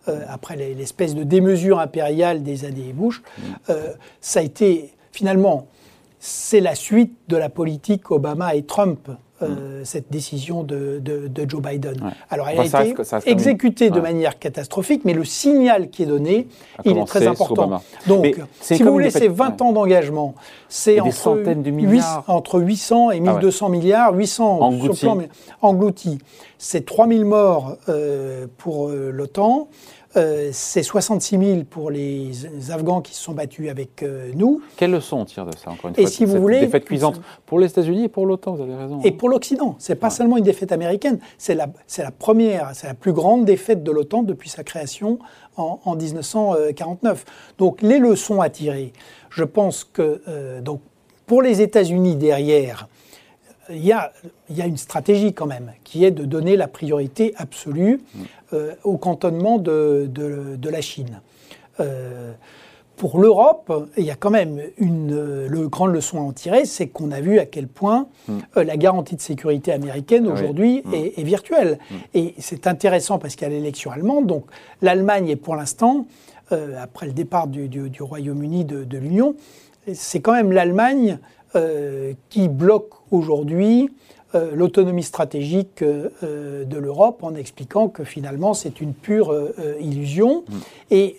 Euh, 0.08 0.22
après 0.28 0.56
l'espèce 0.56 1.13
de 1.13 1.24
démesure 1.24 1.80
impériale 1.80 2.41
des 2.41 2.65
années 2.65 2.91
Bush, 2.91 3.22
euh, 3.70 3.94
ça 4.20 4.39
a 4.39 4.44
été 4.44 4.94
finalement, 5.12 5.67
c'est 6.20 6.60
la 6.60 6.74
suite 6.74 7.13
de 7.28 7.38
la 7.38 7.50
politique 7.50 8.10
Obama 8.10 8.56
et 8.56 8.63
Trump 8.63 9.10
euh, 9.41 9.82
cette 9.84 10.12
décision 10.12 10.63
de, 10.63 11.01
Joe 11.47 11.62
Biden. 11.62 12.12
Alors, 12.30 12.49
elle 12.49 12.60
a 12.60 12.65
été 12.65 12.95
exécutée 13.25 13.89
de 13.89 13.99
manière 13.99 14.39
catastrophique, 14.39 15.04
mais 15.06 15.13
le 15.13 15.23
signal 15.23 15.89
qui 15.89 16.04
est 16.04 16.08
donné, 16.08 16.47
il 16.86 16.97
est 16.97 17.06
très 17.06 17.27
important. 17.27 17.82
Donc, 18.08 18.36
si 18.60 18.84
vous 18.84 18.91
voulez, 18.91 19.12
c'est 19.12 19.27
20 19.27 19.62
ans 19.62 19.73
d'engagement. 19.73 20.36
C'est 20.69 20.99
entre, 20.99 21.43
entre 22.27 22.60
800 22.60 23.12
et 23.12 23.19
1200 23.19 23.65
ah 23.65 23.69
milliards, 23.69 24.15
800 24.15 24.62
engloutis. 24.62 25.08
engloutis. 25.62 26.17
C'est 26.58 26.86
3000 26.86 27.25
morts 27.25 27.77
euh, 27.89 28.45
pour 28.58 28.89
euh, 28.89 29.10
l'OTAN. 29.12 29.67
Euh, 30.17 30.50
c'est 30.52 30.84
66 30.84 31.38
000 31.38 31.63
pour 31.69 31.89
les 31.89 32.32
Afghans 32.69 33.02
qui 33.02 33.13
se 33.13 33.21
sont 33.21 33.34
battus 33.34 33.69
avec 33.69 34.04
euh, 34.04 34.32
nous. 34.36 34.62
Quelle 34.76 34.91
leçon 34.91 35.17
on 35.17 35.26
tire 35.26 35.45
de 35.45 35.56
ça, 35.56 35.71
encore 35.71 35.89
une 35.89 35.95
fois? 35.95 36.04
Et 36.04 36.08
si 36.08 36.26
vous 36.26 36.39
voulez, 36.39 36.60
défaite 36.60 36.86
cuisante 36.86 37.21
pour 37.45 37.60
les 37.60 37.67
États-Unis 37.67 38.06
et 38.06 38.10
pour 38.10 38.26
l'OTAN, 38.26 38.56
vous 38.56 38.62
avez 38.63 38.76
raison. 38.76 39.00
Et 39.04 39.12
pour 39.12 39.30
l'Occident. 39.30 39.76
C'est 39.80 39.95
pas 39.95 40.10
seulement 40.10 40.38
une 40.38 40.43
défaite 40.43 40.71
américaine, 40.71 41.19
c'est 41.38 41.56
la, 41.56 41.67
la 41.97 42.12
première, 42.12 42.71
c'est 42.74 42.88
la 42.88 42.93
plus 42.93 43.13
grande 43.13 43.45
défaite 43.45 43.84
de 43.84 43.91
l'OTAN 43.91 44.24
depuis 44.24 44.50
sa 44.50 44.63
création 44.63 45.19
en, 45.56 45.95
1949. 45.95 47.26
Donc 47.58 47.82
les 47.82 48.00
leçons 48.00 48.41
à 48.41 48.50
tirer, 48.50 48.93
je 49.30 49.43
pense 49.43 49.84
que 49.84 50.21
euh, 50.28 50.62
donc, 50.62 50.82
pour 51.26 51.41
les 51.41 51.62
États-Unis 51.62 52.15
derrière, 52.15 52.89
il 53.69 53.86
y, 53.86 53.91
a, 53.93 54.12
une 54.50 54.78
stratégie 54.78 55.34
quand 55.34 55.45
même, 55.45 55.71
qui 55.84 56.04
est 56.04 56.12
de 56.12 56.26
donner 56.26 56.58
la 56.58 56.67
priorité 56.67 57.34
absolue 57.38 58.02
euh, 58.54 58.74
au 58.84 58.97
cantonnement 58.97 59.58
de, 59.58 60.10
la 60.63 60.82
Chine. 60.82 61.21
Euh, 61.80 62.32
pour 62.97 63.19
l'Europe, 63.19 63.89
il 63.97 64.04
y 64.04 64.12
a 64.12 64.15
quand 64.15 64.30
même 64.30 64.62
une 64.78 65.47
le, 65.47 65.67
grande 65.67 65.93
leçon 65.93 66.19
à 66.19 66.21
en 66.21 66.34
tirer, 66.34 66.65
c'est 66.65 66.88
qu'on 66.88 67.12
a 67.12 67.19
vu 67.19 67.39
à 67.39 67.45
quel 67.45 67.67
point 67.67 68.08
mm. 68.28 68.38
euh, 68.58 68.63
la 68.63 68.78
garantie 68.78 69.15
de 69.15 69.21
sécurité 69.21 69.71
américaine 69.71 70.28
ah 70.30 70.34
aujourd'hui 70.34 70.82
mm. 70.86 70.93
est, 70.93 71.24
virtuelle. 71.24 71.80
Mm. 71.89 71.95
Et 72.13 72.36
c'est 72.38 72.67
intéressant 72.67 73.19
parce 73.19 73.36
qu'il 73.36 73.47
y 73.47 73.52
a 73.52 73.54
l'élection 73.54 73.91
allemande, 73.91 74.28
donc 74.28 74.45
l'Allemagne 74.82 75.30
est 75.30 75.36
pour 75.36 75.56
l'instant, 75.56 76.06
après 76.78 77.06
le 77.06 77.13
départ 77.13 77.47
du, 77.47 77.69
du 77.69 78.04
Royaume-Uni 78.04 78.65
de, 78.65 78.84
de 78.84 78.97
l'Union, 78.97 79.36
c'est 79.93 80.19
quand 80.19 80.34
même 80.34 80.52
l'Allemagne 80.52 81.17
euh, 81.56 82.14
qui 82.30 82.48
bloque 82.48 82.92
aujourd'hui 83.12 83.90
euh, 84.36 84.52
l'autonomie 84.54 85.04
stratégique 85.04 85.82
euh, 85.82 86.64
de 86.64 86.78
l'Europe 86.78 87.24
en 87.24 87.36
expliquant 87.36 87.90
que 87.90 88.06
finalement 88.06 88.54
c'est 88.54 88.80
une 88.80 88.94
pure 88.94 89.36
illusion. 89.80 90.46
Mm. 90.48 90.56
Et 90.92 91.18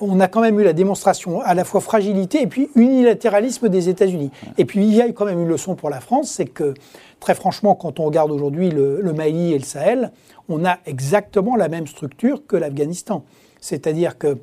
on 0.00 0.20
a 0.20 0.28
quand 0.28 0.42
même 0.42 0.60
eu 0.60 0.62
la 0.62 0.74
démonstration 0.74 1.40
à 1.40 1.54
la 1.54 1.64
fois 1.64 1.80
fragilité 1.80 2.42
et 2.42 2.46
puis 2.46 2.68
unilatéralisme 2.76 3.68
des 3.68 3.88
États-Unis. 3.88 4.30
Et 4.58 4.66
puis 4.66 4.86
il 4.86 4.94
y 4.94 5.00
a 5.00 5.10
quand 5.12 5.24
même 5.24 5.40
une 5.40 5.48
leçon 5.48 5.74
pour 5.74 5.88
la 5.88 6.00
France, 6.00 6.30
c'est 6.30 6.46
que 6.46 6.74
très 7.18 7.34
franchement, 7.34 7.74
quand 7.74 7.98
on 8.00 8.04
regarde 8.04 8.30
aujourd'hui 8.30 8.70
le, 8.70 9.00
le, 9.00 9.12
Mali 9.14 9.54
et 9.54 9.58
le 9.58 9.64
Sahel, 9.64 10.12
on 10.48 10.64
a 10.64 10.78
exactement 10.86 11.56
la 11.56 11.68
même 11.68 11.86
structure 11.86 12.46
que 12.46 12.56
l'Afghanistan. 12.56 13.24
C'est-à-dire 13.60 14.18
que 14.18 14.36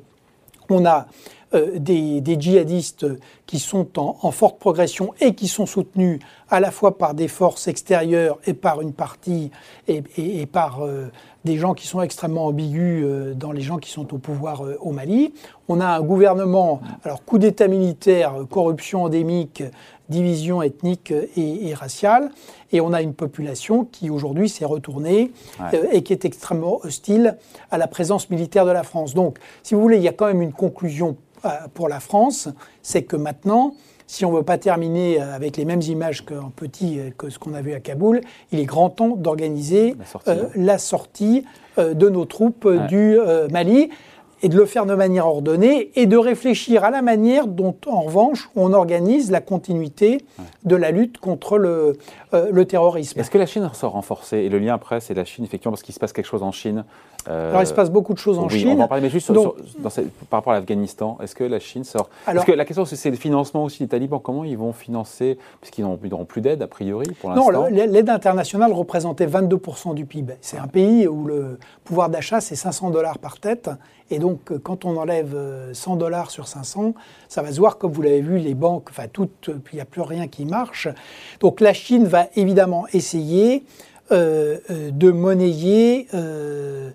on 0.68 0.84
a 0.86 1.06
euh, 1.54 1.78
des, 1.78 2.40
djihadistes 2.40 3.06
qui 3.46 3.58
sont 3.58 3.98
en, 3.98 4.30
forte 4.30 4.58
progression 4.58 5.12
et 5.20 5.34
qui 5.34 5.48
sont 5.48 5.66
soutenus 5.66 6.18
à 6.48 6.60
la 6.60 6.70
fois 6.70 6.96
par 6.96 7.12
des 7.12 7.28
forces 7.28 7.68
extérieures 7.68 8.38
et 8.46 8.54
par 8.54 8.80
une 8.80 8.94
partie 8.94 9.50
et, 9.86 10.46
par 10.46 10.82
euh, 10.82 11.08
des 11.44 11.58
gens 11.58 11.74
qui 11.74 11.86
sont 11.86 12.00
extrêmement 12.00 12.46
ambigus 12.46 13.04
euh, 13.04 13.34
dans 13.34 13.52
les 13.52 13.60
gens 13.60 13.76
qui 13.76 13.90
sont 13.90 14.14
au 14.14 14.18
pouvoir 14.18 14.62
au 14.80 14.92
Mali. 14.92 15.34
On 15.68 15.80
a 15.80 15.86
un 15.86 16.00
gouvernement, 16.00 16.80
alors 17.04 17.22
coup 17.22 17.38
d'État 17.38 17.68
militaire, 17.68 18.34
corruption 18.48 19.04
endémique, 19.04 19.62
division 20.08 20.62
ethnique 20.62 21.12
et, 21.36 21.74
raciale, 21.74 22.30
et 22.72 22.80
on 22.80 22.92
a 22.92 23.02
une 23.02 23.14
population 23.14 23.84
qui 23.84 24.10
aujourd'hui 24.10 24.48
s'est 24.48 24.64
retournée 24.64 25.32
et 25.90 26.02
qui 26.02 26.12
est 26.12 26.24
extrêmement 26.24 26.80
hostile 26.84 27.38
à 27.70 27.78
la 27.78 27.86
présence 27.86 28.28
militaire 28.28 28.66
de 28.66 28.70
la 28.70 28.82
France. 28.82 29.14
Donc, 29.14 29.38
si 29.62 29.74
vous 29.74 29.80
voulez, 29.80 29.96
il 29.96 30.02
y 30.02 30.08
a 30.08 30.12
quand 30.12 30.26
même 30.26 30.42
une 30.42 30.52
conclusion 30.52 31.16
pour 31.74 31.88
la 31.88 32.00
France, 32.00 32.48
c'est 32.82 33.02
que 33.02 33.16
maintenant, 33.16 33.74
si 34.06 34.24
on 34.24 34.32
ne 34.32 34.36
veut 34.36 34.42
pas 34.42 34.58
terminer 34.58 35.20
avec 35.20 35.56
les 35.56 35.64
mêmes 35.64 35.80
images 35.82 36.24
qu'en 36.24 36.50
petit 36.54 36.98
que 37.16 37.30
ce 37.30 37.38
qu'on 37.38 37.54
a 37.54 37.62
vu 37.62 37.72
à 37.72 37.80
Kaboul, 37.80 38.20
il 38.50 38.60
est 38.60 38.64
grand 38.64 38.90
temps 38.90 39.16
d'organiser 39.16 39.96
la 40.54 40.78
sortie, 40.78 41.44
de 41.78 42.08
nos 42.08 42.26
troupes 42.26 42.68
du 42.88 43.16
Mali 43.50 43.90
et 44.42 44.48
de 44.48 44.56
le 44.56 44.66
faire 44.66 44.86
de 44.86 44.94
manière 44.94 45.26
ordonnée 45.26 45.90
et 45.94 46.06
de 46.06 46.16
réfléchir 46.16 46.84
à 46.84 46.90
la 46.90 47.00
manière 47.00 47.46
dont, 47.46 47.74
en 47.86 48.02
revanche, 48.02 48.50
on 48.56 48.72
organise 48.72 49.30
la 49.30 49.40
continuité 49.40 50.24
de 50.64 50.76
la 50.76 50.90
lutte 50.90 51.18
contre 51.18 51.58
le, 51.58 51.96
euh, 52.34 52.48
le 52.52 52.64
terrorisme. 52.64 53.20
Est-ce 53.20 53.30
que 53.30 53.38
la 53.38 53.46
Chine 53.46 53.70
sort 53.72 53.92
renforcée 53.92 54.38
Et 54.38 54.48
le 54.48 54.58
lien 54.58 54.74
après, 54.74 55.00
c'est 55.00 55.14
la 55.14 55.24
Chine, 55.24 55.44
effectivement, 55.44 55.72
parce 55.72 55.82
qu'il 55.82 55.94
se 55.94 56.00
passe 56.00 56.12
quelque 56.12 56.26
chose 56.26 56.42
en 56.42 56.52
Chine. 56.52 56.84
Euh, 57.28 57.50
Alors, 57.50 57.62
il 57.62 57.66
se 57.66 57.74
passe 57.74 57.90
beaucoup 57.90 58.14
de 58.14 58.18
choses 58.18 58.38
en 58.38 58.48
Chine. 58.48 58.70
On 58.70 58.76
va 58.76 58.84
en 58.84 58.88
parler, 58.88 59.02
mais 59.02 59.10
juste 59.10 59.32
par 60.28 60.38
rapport 60.38 60.52
à 60.52 60.56
l'Afghanistan, 60.56 61.18
est-ce 61.22 61.36
que 61.36 61.44
la 61.44 61.60
Chine 61.60 61.84
sort 61.84 62.08
Parce 62.26 62.44
que 62.44 62.52
la 62.52 62.64
question, 62.64 62.84
c'est 62.84 63.10
le 63.10 63.16
financement 63.16 63.62
aussi 63.62 63.84
des 63.84 63.88
talibans. 63.88 64.20
Comment 64.20 64.42
ils 64.44 64.58
vont 64.58 64.72
financer 64.72 65.38
Puisqu'ils 65.60 65.82
n'auront 65.84 66.24
plus 66.24 66.40
d'aide, 66.40 66.62
a 66.62 66.66
priori, 66.66 67.06
pour 67.20 67.30
l'instant. 67.30 67.52
Non, 67.52 67.66
l'aide 67.68 68.10
internationale 68.10 68.72
représentait 68.72 69.26
22% 69.26 69.94
du 69.94 70.04
PIB. 70.04 70.34
C'est 70.40 70.58
un 70.58 70.66
pays 70.66 71.06
où 71.06 71.26
le 71.26 71.58
pouvoir 71.84 72.08
d'achat, 72.08 72.40
c'est 72.40 72.56
500 72.56 72.90
dollars 72.90 73.18
par 73.18 73.38
tête. 73.38 73.70
Et 74.10 74.18
donc, 74.18 74.31
quand 74.62 74.84
on 74.84 74.96
enlève 74.96 75.36
100 75.72 75.96
dollars 75.96 76.30
sur 76.30 76.48
500, 76.48 76.94
ça 77.28 77.42
va 77.42 77.52
se 77.52 77.58
voir, 77.58 77.78
comme 77.78 77.92
vous 77.92 78.02
l'avez 78.02 78.20
vu, 78.20 78.38
les 78.38 78.54
banques, 78.54 78.88
enfin, 78.90 79.06
toutes, 79.12 79.50
puis 79.64 79.74
il 79.74 79.76
n'y 79.76 79.82
a 79.82 79.86
plus 79.86 80.02
rien 80.02 80.28
qui 80.28 80.44
marche. 80.44 80.88
Donc, 81.40 81.60
la 81.60 81.72
Chine 81.72 82.06
va 82.06 82.26
évidemment 82.36 82.86
essayer 82.92 83.64
euh, 84.12 84.58
euh, 84.70 84.90
de 84.90 85.10
monnayer 85.10 86.06
euh, 86.12 86.90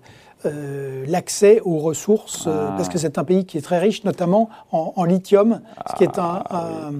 l'accès 1.08 1.60
aux 1.64 1.78
ressources, 1.78 2.46
ah. 2.46 2.74
parce 2.76 2.88
que 2.88 2.96
c'est 2.96 3.18
un 3.18 3.24
pays 3.24 3.44
qui 3.44 3.58
est 3.58 3.62
très 3.62 3.78
riche, 3.78 4.04
notamment 4.04 4.50
en, 4.70 5.04
lithium, 5.04 5.60
ce 5.90 5.96
qui 5.96 6.04
est 6.04 6.18
un, 6.18 6.44
ah, 6.48 6.90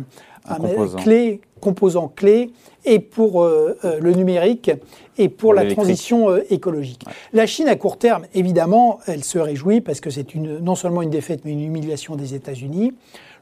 composant. 0.56 0.98
Clé, 0.98 1.40
composant 1.60 2.08
clé 2.08 2.50
et 2.84 2.98
pour 2.98 3.44
le 3.44 4.12
numérique 4.12 4.70
et 5.18 5.28
pour, 5.28 5.52
la 5.52 5.66
transition 5.66 6.36
écologique. 6.48 7.04
La 7.32 7.46
Chine, 7.46 7.68
à 7.68 7.76
court 7.76 7.98
terme, 7.98 8.24
évidemment, 8.34 9.00
elle 9.06 9.24
se 9.24 9.38
réjouit 9.38 9.80
parce 9.80 10.00
que 10.00 10.10
c'est 10.10 10.34
non 10.34 10.74
seulement 10.74 11.02
une 11.02 11.10
défaite, 11.10 11.40
mais 11.44 11.52
une 11.52 11.62
humiliation 11.62 12.16
des 12.16 12.34
États-Unis. 12.34 12.94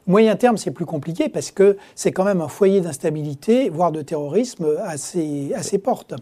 Moyen 0.07 0.37
terme, 0.37 0.55
c'est 0.55 0.71
plus 0.71 0.85
compliqué 0.85 1.27
parce 1.27 1.51
que 1.51 1.77
c'est 1.93 2.13
quand 2.13 2.23
même 2.23 2.39
un 2.39 2.47
foyer 2.47 2.79
d'instabilité, 2.79 3.69
voire 3.69 3.91
de 3.91 4.01
terrorisme 4.01 4.65
à 4.81 4.95
ses, 4.95 5.77
portes. 5.83 6.15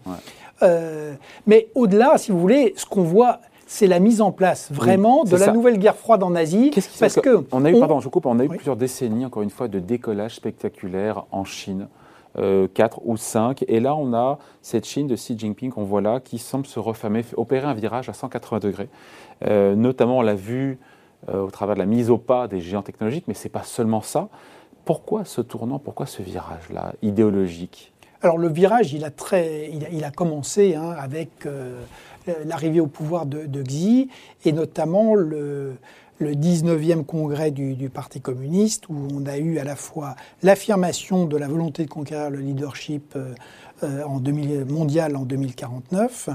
Euh, 0.64 1.14
mais 1.46 1.68
au-delà, 1.76 2.18
si 2.18 2.32
vous 2.32 2.40
voulez, 2.40 2.74
ce 2.78 2.86
qu'on 2.88 3.04
voit, 3.04 3.42
c'est 3.76 3.88
la 3.88 4.00
mise 4.00 4.22
en 4.22 4.32
place 4.32 4.72
vraiment 4.72 5.26
de 5.26 5.36
la 5.36 5.52
nouvelle 5.52 5.78
guerre 5.78 5.98
froide 5.98 6.24
en 6.24 6.34
Asie. 6.34 6.70
Qu'est-ce 6.70 6.98
parce 6.98 7.16
que, 7.16 7.46
on 7.52 7.66
a 7.66 7.72
eu, 7.72 7.80
pardon, 7.80 8.00
je 8.00 8.08
coupe, 8.08 8.26
on 8.26 8.40
a 8.40 8.46
eu 8.46 8.48
plusieurs 8.48 8.78
décennies, 8.78 9.26
encore 9.26 9.44
une 9.44 9.50
fois, 9.50 9.68
de 9.68 9.80
décollage 9.80 10.36
spectaculaire 10.36 11.26
en 11.32 11.44
Chine. 11.44 11.88
Euh, 12.38 12.68
4 12.74 13.02
ou 13.06 13.16
5. 13.16 13.64
Et 13.70 13.80
là, 13.80 13.96
on 13.96 14.14
a 14.14 14.40
cette 14.62 14.86
Chine 14.86 15.08
de 15.08 15.16
Xi 15.16 15.40
Jinping 15.40 15.72
qu'on 15.72 15.86
voit 15.86 16.02
là, 16.02 16.20
qui 16.20 16.38
semble 16.38 16.66
se 16.66 16.80
refamer, 16.80 17.24
opérer 17.38 17.66
un 17.66 17.74
virage 17.74 18.10
à 18.10 18.14
180 18.14 18.60
degrés. 18.60 18.90
Euh, 19.46 19.74
notamment, 19.76 20.18
on 20.18 20.22
l'a 20.22 20.36
vu 20.36 20.78
euh, 21.30 21.44
au 21.44 21.50
travers 21.50 21.76
de 21.76 21.80
la 21.80 21.86
mise 21.86 22.10
au 22.10 22.18
pas 22.18 22.50
des 22.50 22.60
géants 22.60 22.82
technologiques, 22.82 23.24
mais 23.30 23.34
ce 23.34 23.46
n'est 23.46 23.52
pas 23.52 23.64
seulement 23.64 24.02
ça. 24.02 24.28
Pourquoi 24.84 25.24
ce 25.24 25.40
tournant, 25.40 25.80
pourquoi 25.80 26.08
ce 26.08 26.22
virage-là 26.22 26.94
idéologique? 27.02 27.94
Alors 28.22 28.38
le 28.38 28.48
virage, 28.48 28.92
il 28.92 29.06
a, 29.06 29.12
très, 29.12 29.70
il 29.92 30.04
a, 30.04 30.10
commencé 30.12 30.76
hein, 30.76 30.96
avec 30.98 31.46
euh, 31.46 31.80
l'arrivée 32.46 32.80
au 32.80 32.88
pouvoir 32.88 33.26
de, 33.26 33.64
Xi 33.64 34.10
et 34.44 34.52
notamment 34.52 35.16
le, 35.16 35.76
le 36.20 36.32
19e 36.34 37.04
congrès 37.04 37.52
du, 37.52 37.90
Parti 37.90 38.22
communiste 38.22 38.90
où 38.90 39.08
on 39.14 39.26
a 39.26 39.38
eu 39.38 39.60
à 39.60 39.64
la 39.64 39.76
fois 39.76 40.16
l'affirmation 40.44 41.26
de 41.26 41.38
la 41.38 41.48
volonté 41.48 41.86
de 41.86 41.90
conquérir 41.90 42.30
le 42.30 42.40
leadership 42.40 43.16
euh, 43.16 44.20
2000, 44.20 44.66
mondial 44.66 45.16
en 45.16 45.24
2049, 45.24 46.30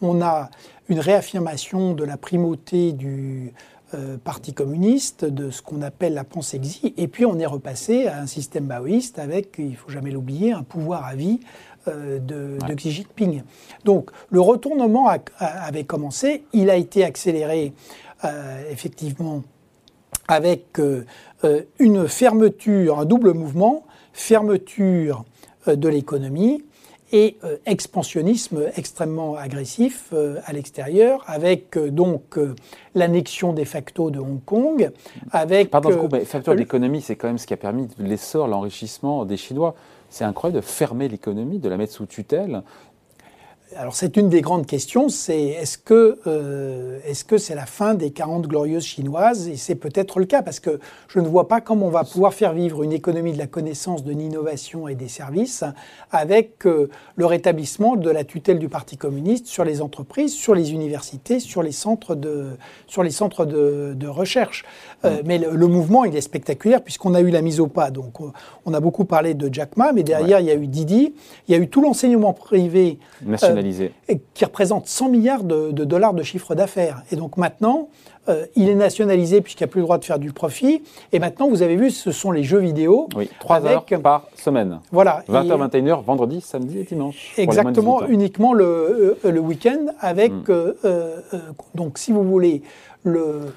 on 0.00 0.20
a 0.22 0.50
une 0.88 1.00
réaffirmation 1.00 1.94
de 1.94 2.04
la 2.04 2.16
primauté 2.16 2.92
du, 2.92 3.52
euh, 3.94 4.16
Parti 4.16 4.54
communiste, 4.54 5.26
de 5.26 5.50
ce 5.50 5.60
qu'on 5.60 5.82
appelle 5.82 6.14
la 6.14 6.24
pensée 6.24 6.58
Xi, 6.58 6.94
et 6.96 7.08
puis 7.08 7.26
on 7.26 7.38
est 7.38 7.46
repassé 7.46 8.06
à 8.06 8.20
un 8.20 8.26
système 8.26 8.64
maoïste 8.64 9.18
avec, 9.18 9.56
il 9.58 9.76
faut 9.76 9.90
jamais 9.90 10.10
l'oublier, 10.10 10.52
un 10.52 10.62
pouvoir 10.62 11.04
à 11.04 11.14
vie 11.14 11.40
euh, 11.88 12.18
de, 12.18 12.58
Xi 12.74 12.90
Jinping. 12.90 13.42
Donc 13.84 14.10
le 14.30 14.40
retournement 14.40 15.10
avait 15.38 15.84
commencé, 15.84 16.44
il 16.52 16.70
a 16.70 16.76
été 16.76 17.04
accéléré 17.04 17.72
euh, 18.24 18.62
effectivement 18.70 19.42
avec 20.28 20.80
une 21.80 22.06
fermeture, 22.06 23.00
un 23.00 23.04
double 23.04 23.34
mouvement, 23.34 23.84
fermeture 24.12 25.24
de 25.66 25.88
l'économie 25.88 26.62
et 27.12 27.36
euh, 27.44 27.56
expansionnisme 27.66 28.70
extrêmement 28.76 29.36
agressif 29.36 30.08
euh, 30.12 30.40
à 30.46 30.52
l'extérieur, 30.52 31.22
avec 31.26 31.76
euh, 31.76 31.90
donc 31.90 32.38
l'annexion 32.94 33.52
de 33.52 33.64
facto 33.64 34.10
de 34.10 34.18
Hong 34.18 34.42
Kong, 34.44 34.90
avec... 35.30 35.70
Pardon, 35.70 36.08
mais 36.10 36.24
facteur 36.24 36.56
d'économie, 36.56 37.02
c'est 37.02 37.16
quand 37.16 37.28
même 37.28 37.38
ce 37.38 37.46
qui 37.46 37.54
a 37.54 37.58
permis 37.58 37.86
l'essor, 37.98 38.48
l'enrichissement 38.48 39.24
des 39.26 39.36
Chinois. 39.36 39.74
C'est 40.12 40.24
incroyable 40.24 40.60
de 40.60 40.64
fermer 40.64 41.08
l'économie, 41.08 41.58
de 41.58 41.70
la 41.70 41.78
mettre 41.78 41.94
sous 41.94 42.04
tutelle 42.04 42.62
alors 43.76 43.94
c'est 43.94 44.16
une 44.16 44.28
des 44.28 44.40
grandes 44.40 44.66
questions, 44.66 45.08
c'est 45.08 45.40
est-ce 45.40 45.78
que 45.78 46.18
euh, 46.26 46.98
est-ce 47.06 47.24
que 47.24 47.38
c'est 47.38 47.54
la 47.54 47.66
fin 47.66 47.94
des 47.94 48.10
40 48.10 48.46
glorieuses 48.46 48.84
chinoises? 48.84 49.48
Et 49.48 49.56
c'est 49.56 49.74
peut-être 49.74 50.18
le 50.18 50.26
cas 50.26 50.42
parce 50.42 50.60
que 50.60 50.80
je 51.08 51.20
ne 51.20 51.26
vois 51.26 51.48
pas 51.48 51.60
comment 51.60 51.86
on 51.86 51.90
va 51.90 52.04
pouvoir 52.04 52.34
faire 52.34 52.52
vivre 52.52 52.82
une 52.82 52.92
économie 52.92 53.32
de 53.32 53.38
la 53.38 53.46
connaissance, 53.46 54.04
de 54.04 54.12
l'innovation 54.12 54.88
et 54.88 54.94
des 54.94 55.08
services 55.08 55.64
avec 56.10 56.66
euh, 56.66 56.88
le 57.16 57.26
rétablissement 57.26 57.96
de 57.96 58.10
la 58.10 58.24
tutelle 58.24 58.58
du 58.58 58.68
Parti 58.68 58.96
communiste 58.96 59.46
sur 59.46 59.64
les 59.64 59.80
entreprises, 59.80 60.34
sur 60.34 60.54
les 60.54 60.72
universités, 60.72 61.40
sur 61.40 61.62
les 61.62 61.72
centres 61.72 62.14
de 62.14 62.50
sur 62.86 63.02
les 63.02 63.10
centres 63.10 63.44
de, 63.44 64.06
recherche. 64.06 64.64
Euh, 65.04 65.18
mm. 65.18 65.22
mais 65.24 65.38
le, 65.38 65.66
mouvement 65.66 66.04
il 66.04 66.14
est 66.16 66.20
spectaculaire 66.20 66.82
puisqu'on 66.82 67.14
a 67.14 67.20
eu 67.20 67.30
la 67.30 67.42
mise 67.42 67.60
au 67.60 67.66
pas. 67.66 67.90
Donc 67.90 68.18
on 68.66 68.74
a 68.74 68.80
beaucoup 68.80 69.04
parlé 69.04 69.34
de 69.34 69.52
Jack 69.52 69.76
Ma, 69.76 69.92
mais 69.92 70.02
derrière 70.02 70.40
il 70.40 70.46
y 70.46 70.50
a 70.50 70.54
eu 70.54 70.66
Didi, 70.66 71.14
il 71.48 71.52
y 71.52 71.54
a 71.54 71.58
eu 71.58 71.68
tout 71.68 71.80
l'enseignement 71.80 72.32
privé 72.32 72.98
et 74.08 74.20
qui 74.34 74.44
représente 74.44 74.86
100 74.86 75.08
milliards 75.08 75.44
de, 75.44 75.70
dollars 75.70 76.14
de 76.14 76.22
chiffre 76.22 76.54
d'affaires. 76.54 77.02
Et 77.10 77.16
donc 77.16 77.36
maintenant, 77.36 77.88
euh, 78.28 78.46
il 78.54 78.68
est 78.68 78.74
nationalisé 78.74 79.40
puisqu'il 79.40 79.64
n'y 79.64 79.70
a 79.70 79.72
plus 79.72 79.80
le 79.80 79.84
droit 79.84 79.98
de 79.98 80.04
faire 80.04 80.18
du 80.18 80.32
profit. 80.32 80.82
Et 81.12 81.18
maintenant, 81.18 81.48
vous 81.48 81.62
avez 81.62 81.76
vu, 81.76 81.90
ce 81.90 82.12
sont 82.12 82.30
les 82.30 82.44
jeux 82.44 82.58
vidéo. 82.58 83.08
Oui, 83.16 83.28
3 83.40 83.66
heures 83.66 83.84
par 84.02 84.28
semaine. 84.36 84.80
Voilà. 84.92 85.24
20h, 85.28 85.70
21h, 85.70 86.04
vendredi, 86.04 86.40
samedi 86.40 86.78
et 86.78 86.84
dimanche. 86.84 87.32
Exactement, 87.36 88.06
uniquement 88.06 88.52
le, 88.52 89.18
euh, 89.24 89.30
le 89.30 89.40
week-end 89.40 89.86
avec, 90.00 90.32
mm. 90.32 90.44
euh, 90.84 91.16
donc 91.74 91.98
si 91.98 92.12
vous 92.12 92.22
voulez, 92.22 92.62
le, 93.04 93.52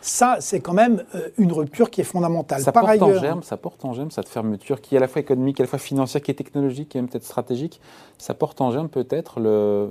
ça, 0.00 0.36
c'est 0.40 0.60
quand 0.60 0.74
même 0.74 1.02
euh, 1.14 1.28
une 1.38 1.52
rupture 1.52 1.90
qui 1.90 2.02
est 2.02 2.04
fondamentale. 2.04 2.60
Ça, 2.60 2.72
porte 2.72 3.02
en 3.02 3.14
germe, 3.14 3.42
ça 3.42 3.56
porte 3.56 3.84
en 3.84 3.92
germe 3.94 4.10
cette 4.10 4.28
fermeture 4.28 4.80
qui 4.80 4.94
est 4.94 4.98
à 4.98 5.00
la 5.00 5.08
fois 5.08 5.20
économique, 5.20 5.60
à 5.60 5.62
la 5.62 5.68
fois 5.68 5.78
financière, 5.78 6.22
qui 6.22 6.30
est 6.30 6.34
technologique, 6.34 6.90
qui 6.90 6.98
est 6.98 7.00
même 7.00 7.08
peut-être 7.08 7.24
stratégique. 7.24 7.80
Ça 8.18 8.34
porte 8.34 8.60
en 8.60 8.70
germe 8.70 8.88
peut-être 8.88 9.40
le, 9.40 9.88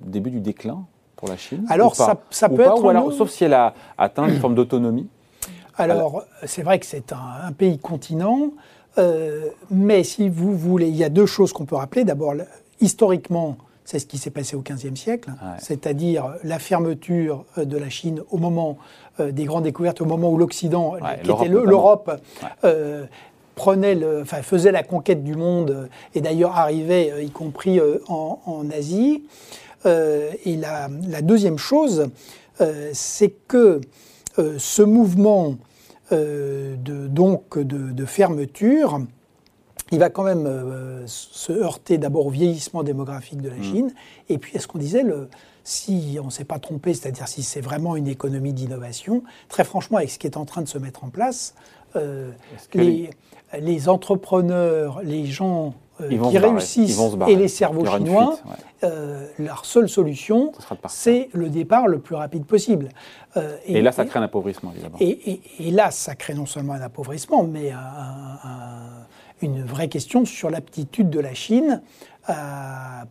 début 0.00 0.30
du 0.30 0.40
déclin 0.40 0.86
pour 1.16 1.28
la 1.28 1.36
Chine 1.36 1.66
Alors, 1.68 1.94
ça, 1.94 2.14
peut 2.48 2.60
être. 2.60 2.88
alors, 2.88 3.12
sauf 3.12 3.28
si 3.28 3.44
elle 3.44 3.52
a 3.52 3.74
atteint 3.98 4.26
une 4.26 4.38
forme 4.38 4.54
d'autonomie. 4.54 5.08
Alors, 5.76 6.24
c'est 6.44 6.62
vrai 6.62 6.78
que 6.78 6.86
c'est 6.86 7.12
un, 7.12 7.52
pays 7.52 7.78
continent, 7.78 8.52
euh, 8.98 9.48
mais 9.70 10.04
si 10.04 10.28
vous 10.28 10.56
voulez, 10.56 10.88
il 10.88 10.96
y 10.96 11.04
a 11.04 11.10
deux 11.10 11.26
choses 11.26 11.52
qu'on 11.52 11.66
peut 11.66 11.76
rappeler. 11.76 12.04
D'abord, 12.04 12.34
historiquement, 12.80 13.56
c'est 13.90 13.98
ce 13.98 14.06
qui 14.06 14.18
s'est 14.18 14.30
passé 14.30 14.54
au 14.54 14.62
XVe 14.62 14.94
siècle, 14.94 15.32
c'est-à-dire 15.58 16.36
la 16.44 16.60
fermeture 16.60 17.44
euh, 17.58 17.64
de 17.64 17.76
la 17.76 17.88
Chine 17.88 18.22
au 18.30 18.38
moment 18.38 18.78
euh, 19.18 19.32
des 19.32 19.42
grandes 19.42 19.64
découvertes, 19.64 20.00
au 20.00 20.04
moment 20.04 20.30
où 20.30 20.38
l'Occident, 20.38 20.94
qui 21.24 21.30
était 21.32 21.48
l'Europe, 21.48 22.08
euh, 22.62 23.06
prenait 23.56 23.96
le, 23.96 24.20
enfin, 24.20 24.42
faisait 24.42 24.70
la 24.70 24.84
conquête 24.84 25.24
du 25.24 25.34
monde 25.34 25.88
et 26.14 26.20
d'ailleurs 26.20 26.56
arrivait 26.56 27.24
y 27.24 27.30
compris 27.30 27.80
en, 28.06 28.64
Asie. 28.72 29.24
et 29.84 30.56
la, 30.56 30.88
deuxième 31.22 31.58
chose, 31.58 32.10
c'est 32.92 33.34
que 33.48 33.80
ce 34.36 34.82
mouvement 34.82 35.56
de, 36.12 36.76
donc 37.08 37.58
de 37.58 38.04
fermeture 38.06 39.00
il 39.90 39.98
va 39.98 40.10
quand 40.10 40.22
même 40.22 40.46
euh, 40.46 41.02
se 41.06 41.52
heurter 41.52 41.98
d'abord 41.98 42.26
au 42.26 42.30
vieillissement 42.30 42.82
démographique 42.82 43.40
de 43.40 43.48
la 43.48 43.56
mm. 43.56 43.62
Chine, 43.62 43.94
et 44.28 44.38
puis 44.38 44.54
est-ce 44.54 44.68
qu'on 44.68 44.78
disait, 44.78 45.02
le, 45.02 45.28
si 45.64 46.18
on 46.20 46.26
ne 46.26 46.30
s'est 46.30 46.44
pas 46.44 46.58
trompé, 46.58 46.94
c'est-à-dire 46.94 47.28
si 47.28 47.42
c'est 47.42 47.60
vraiment 47.60 47.96
une 47.96 48.08
économie 48.08 48.52
d'innovation, 48.52 49.22
très 49.48 49.64
franchement, 49.64 49.98
avec 49.98 50.10
ce 50.10 50.18
qui 50.18 50.26
est 50.26 50.36
en 50.36 50.44
train 50.44 50.62
de 50.62 50.68
se 50.68 50.78
mettre 50.78 51.04
en 51.04 51.08
place, 51.08 51.54
euh, 51.96 52.30
les, 52.74 53.10
les, 53.58 53.88
entrepreneurs, 53.88 55.00
les 55.02 55.26
gens 55.26 55.74
qui 55.98 56.38
réussissent 56.38 57.00
et 57.26 57.34
les 57.34 57.48
cerveaux 57.48 57.84
chinois, 57.84 58.38
leur 59.40 59.64
seule 59.64 59.88
solution, 59.88 60.52
c'est 60.88 61.28
le 61.32 61.48
départ 61.48 61.88
le 61.88 61.98
plus 61.98 62.14
rapide 62.14 62.44
possible. 62.44 62.90
Et, 63.66 63.82
là, 63.82 63.90
ça 63.90 64.04
crée 64.04 64.20
un 64.20 64.22
appauvrissement, 64.22 64.70
évidemment. 64.70 64.98
Et, 65.00 65.70
là, 65.72 65.90
ça 65.90 66.14
crée 66.14 66.34
non 66.34 66.46
seulement 66.46 66.74
un 66.74 66.80
appauvrissement, 66.80 67.42
mais 67.42 67.72
une 69.42 69.62
vraie 69.62 69.88
question 69.88 70.24
sur 70.24 70.50
l'aptitude 70.50 71.10
de 71.10 71.20
la 71.20 71.34
Chine 71.34 71.80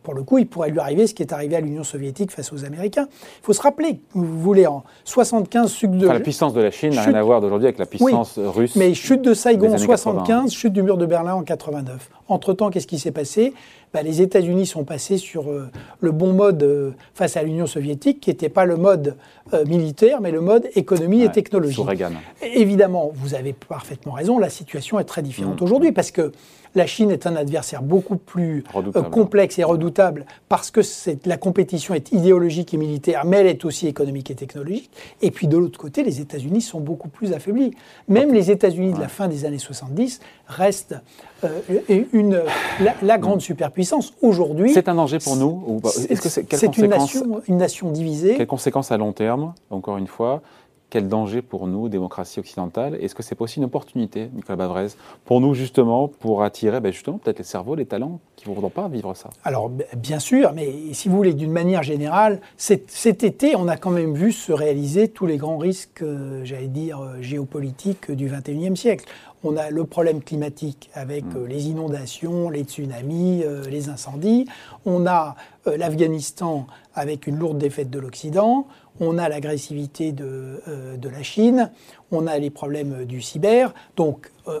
pour 0.02 0.14
le 0.14 0.22
coup, 0.22 0.38
il 0.38 0.46
pourrait 0.46 0.70
lui 0.70 0.78
arriver 0.78 1.06
ce 1.06 1.14
qui 1.14 1.22
est 1.22 1.32
arrivé 1.32 1.56
à 1.56 1.60
l'Union 1.60 1.84
soviétique 1.84 2.30
face 2.30 2.52
aux 2.52 2.64
Américains. 2.64 3.08
Il 3.42 3.44
faut 3.44 3.52
se 3.52 3.60
rappeler, 3.60 4.00
vous 4.12 4.40
voulez, 4.40 4.66
en 4.66 4.84
75, 5.04 5.72
chute 5.72 5.90
de... 5.90 6.06
la 6.06 6.20
puissance 6.20 6.54
de 6.54 6.60
la 6.60 6.70
Chine 6.70 6.94
n'a 6.94 7.02
rien 7.02 7.14
à 7.14 7.22
voir 7.22 7.40
d'aujourd'hui 7.40 7.66
avec 7.66 7.78
la 7.78 7.86
puissance 7.86 8.38
russe. 8.38 8.76
Mais 8.76 8.94
chute 8.94 9.22
de 9.22 9.34
Saigon 9.34 9.74
en 9.74 9.78
75, 9.78 10.52
chute 10.52 10.72
du 10.72 10.82
mur 10.82 10.96
de 10.96 11.06
Berlin 11.06 11.34
en 11.34 11.42
89. 11.42 12.10
Entre-temps, 12.30 12.70
qu'est-ce 12.70 12.86
qui 12.86 13.00
s'est 13.00 13.10
passé? 13.10 13.52
Bah, 13.92 14.02
Les 14.02 14.22
États-Unis 14.22 14.66
sont 14.66 14.84
passés 14.84 15.18
sur 15.18 15.50
euh, 15.50 15.68
le 15.98 16.12
bon 16.12 16.32
mode 16.32 16.62
euh, 16.62 16.92
face 17.12 17.36
à 17.36 17.42
l'Union 17.42 17.66
soviétique, 17.66 18.20
qui 18.20 18.30
n'était 18.30 18.48
pas 18.48 18.64
le 18.64 18.76
mode 18.76 19.16
euh, 19.52 19.64
militaire, 19.64 20.20
mais 20.20 20.30
le 20.30 20.40
mode 20.40 20.68
économie 20.76 21.22
et 21.22 21.30
technologie. 21.30 21.74
Sous 21.74 21.82
Reagan. 21.82 22.12
Évidemment, 22.40 23.10
vous 23.12 23.34
avez 23.34 23.52
parfaitement 23.52 24.12
raison, 24.12 24.38
la 24.38 24.48
situation 24.48 25.00
est 25.00 25.04
très 25.04 25.22
différente 25.22 25.60
mmh. 25.60 25.64
aujourd'hui, 25.64 25.92
parce 25.92 26.12
que 26.12 26.30
la 26.74 26.86
Chine 26.86 27.10
est 27.10 27.26
un 27.26 27.34
adversaire 27.34 27.82
beaucoup 27.82 28.16
plus 28.16 28.62
complexe 29.10 29.58
et 29.58 29.64
redoutable 29.64 30.24
parce 30.48 30.70
que 30.70 30.80
la 31.26 31.36
compétition 31.36 31.94
est 31.94 32.12
idéologique 32.12 32.72
et 32.74 32.76
militaire, 32.76 33.24
mais 33.24 33.38
elle 33.38 33.48
est 33.48 33.64
aussi 33.64 33.88
économique 33.88 34.30
et 34.30 34.36
technologique. 34.36 34.90
Et 35.20 35.32
puis 35.32 35.48
de 35.48 35.56
l'autre 35.56 35.78
côté, 35.78 36.04
les 36.04 36.20
États-Unis 36.20 36.60
sont 36.60 36.80
beaucoup 36.80 37.08
plus 37.08 37.32
affaiblis. 37.32 37.72
Même 38.08 38.32
les 38.32 38.50
États-Unis 38.50 38.92
de 38.92 39.00
la 39.00 39.08
fin 39.08 39.26
des 39.26 39.44
années 39.44 39.58
70 39.58 40.20
restent 40.46 40.94
euh, 41.44 42.04
une, 42.12 42.42
la, 43.02 43.18
grande 43.18 43.40
superpuissance. 43.40 44.12
Aujourd'hui, 44.22 44.72
c'est 44.72 44.88
un 44.88 44.94
danger 44.94 45.18
pour 45.18 45.36
nous. 45.36 45.80
C'est 45.84 46.76
une 46.76 46.86
nation, 46.86 47.42
une 47.48 47.56
nation 47.56 47.90
divisée. 47.90 48.36
Quelles 48.36 48.46
conséquences 48.46 48.92
à 48.92 48.96
long 48.96 49.12
terme, 49.12 49.54
encore 49.70 49.96
une 49.96 50.06
fois? 50.06 50.42
Quel 50.90 51.08
danger 51.08 51.40
pour 51.40 51.68
nous, 51.68 51.88
démocratie 51.88 52.40
occidentale 52.40 52.98
Est-ce 53.00 53.14
que 53.14 53.22
c'est 53.22 53.36
pas 53.36 53.44
aussi 53.44 53.58
une 53.58 53.64
opportunité, 53.64 54.28
Nicolas 54.34 54.56
Bavrez, 54.56 54.88
pour 55.24 55.40
nous 55.40 55.54
justement, 55.54 56.08
pour 56.08 56.42
attirer 56.42 56.80
ben, 56.80 56.92
justement 56.92 57.18
peut-être 57.18 57.38
les 57.38 57.44
cerveaux, 57.44 57.76
les 57.76 57.86
talents 57.86 58.18
qui 58.36 58.48
ne 58.48 58.54
voudront 58.54 58.70
pas 58.70 58.88
vivre 58.88 59.14
ça? 59.14 59.30
Alors 59.44 59.70
bien 59.96 60.18
sûr, 60.18 60.52
mais 60.52 60.92
si 60.92 61.08
vous 61.08 61.16
voulez, 61.16 61.32
d'une 61.32 61.52
manière 61.52 61.84
générale, 61.84 62.40
cet, 62.56 63.24
été, 63.24 63.54
on 63.54 63.68
a 63.68 63.76
quand 63.76 63.90
même 63.90 64.14
vu 64.14 64.32
se 64.32 64.52
réaliser 64.52 65.08
tous 65.08 65.26
les 65.26 65.36
grands 65.36 65.58
risques, 65.58 66.02
euh, 66.02 66.44
j'allais 66.44 66.66
dire, 66.66 67.00
euh, 67.00 67.22
géopolitiques 67.22 68.10
du 68.10 68.28
21e 68.28 68.74
siècle. 68.74 69.06
On 69.42 69.56
a 69.56 69.70
le 69.70 69.84
problème 69.84 70.22
climatique 70.22 70.90
avec 70.92 71.24
hmm. 71.24 71.36
euh, 71.36 71.46
les 71.46 71.68
inondations, 71.68 72.50
les 72.50 72.64
tsunamis, 72.64 73.44
les 73.70 73.88
incendies. 73.88 74.46
On 74.84 75.06
a 75.06 75.36
l'Afghanistan 75.66 76.66
avec 76.94 77.26
une 77.26 77.38
lourde 77.38 77.58
défaite 77.58 77.90
de 77.90 77.98
l'Occident 77.98 78.66
on 79.00 79.18
a 79.18 79.28
l'agressivité 79.28 80.12
de, 80.12 80.62
euh, 80.68 80.96
de, 80.96 81.08
la 81.08 81.22
Chine, 81.22 81.70
on 82.12 82.26
a 82.26 82.38
les 82.38 82.50
problèmes 82.50 83.04
du 83.06 83.20
cyber, 83.20 83.74
donc 83.96 84.30
euh, 84.46 84.60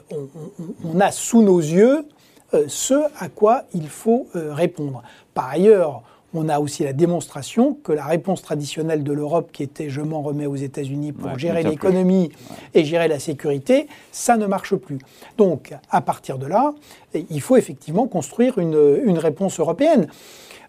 on, 0.84 0.98
a 0.98 1.12
sous 1.12 1.42
nos 1.42 1.60
yeux 1.60 2.06
euh, 2.54 2.64
ce 2.66 2.94
à 3.18 3.28
quoi 3.28 3.64
il 3.74 3.88
faut 3.88 4.26
répondre. 4.34 5.02
Par 5.34 5.50
ailleurs, 5.50 6.02
on 6.32 6.48
a 6.48 6.60
aussi 6.60 6.84
la 6.84 6.92
démonstration 6.92 7.74
que 7.74 7.92
la 7.92 8.04
réponse 8.04 8.40
traditionnelle 8.40 9.02
de 9.02 9.12
l'Europe, 9.12 9.50
qui 9.52 9.62
était 9.62 9.90
je 9.90 10.00
m'en 10.00 10.22
remets 10.22 10.46
aux 10.46 10.56
États-Unis 10.56 11.12
pour 11.12 11.36
gérer 11.38 11.62
l'économie 11.64 12.30
et 12.72 12.84
gérer 12.84 13.08
la 13.08 13.18
sécurité, 13.18 13.88
ça 14.12 14.36
ne 14.36 14.46
marche 14.46 14.76
plus. 14.76 14.98
Donc, 15.38 15.74
à 15.90 16.00
partir 16.00 16.38
de 16.38 16.46
là, 16.46 16.72
il 17.14 17.40
faut 17.40 17.56
effectivement 17.56 18.06
construire 18.06 18.58
une, 18.58 19.00
une 19.04 19.18
réponse 19.18 19.58
européenne. 19.58 20.06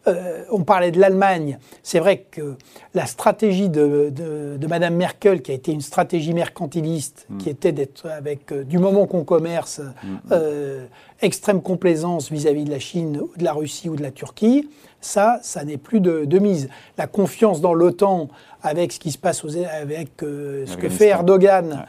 Euh, 0.08 0.44
on 0.50 0.64
parlait 0.64 0.90
de 0.90 1.00
l'Allemagne. 1.00 1.60
C'est 1.84 2.00
vrai 2.00 2.26
que 2.32 2.56
la 2.96 3.06
stratégie 3.06 3.70
de, 3.70 4.12
de, 4.12 4.68
Madame 4.68 4.96
Merkel, 4.96 5.42
qui 5.42 5.52
a 5.52 5.54
été 5.54 5.72
une 5.72 5.82
stratégie 5.82 6.34
mercantiliste, 6.34 7.28
mm. 7.30 7.38
qui 7.38 7.50
était 7.50 7.72
d'être 7.72 8.08
avec, 8.08 8.52
euh, 8.52 8.64
du 8.64 8.80
moment 8.80 9.06
qu'on 9.06 9.24
commerce, 9.24 9.80
mm. 9.80 10.18
Euh, 10.32 10.86
extrême 11.22 11.62
complaisance 11.62 12.32
vis-à-vis 12.32 12.64
de 12.64 12.72
la 12.72 12.80
Chine, 12.80 13.22
de 13.38 13.44
la 13.44 13.54
Russie 13.54 13.90
ou 13.90 13.96
de 13.96 14.02
la 14.02 14.10
Turquie, 14.10 14.70
ça, 15.02 15.40
ça 15.44 15.64
n'est 15.64 15.78
plus 15.78 16.00
de, 16.00 16.40
mise. 16.40 16.70
La 16.98 17.06
confiance 17.06 17.62
dans 17.62 17.76
l'OTAN 17.76 18.30
avec 18.64 18.92
ce 18.92 19.00
qui 19.00 19.12
se 19.12 19.18
passe 19.18 19.44
avec 19.44 20.10
ce 20.20 20.78
que 20.78 20.90
fait 20.90 21.08
Erdogan, 21.08 21.86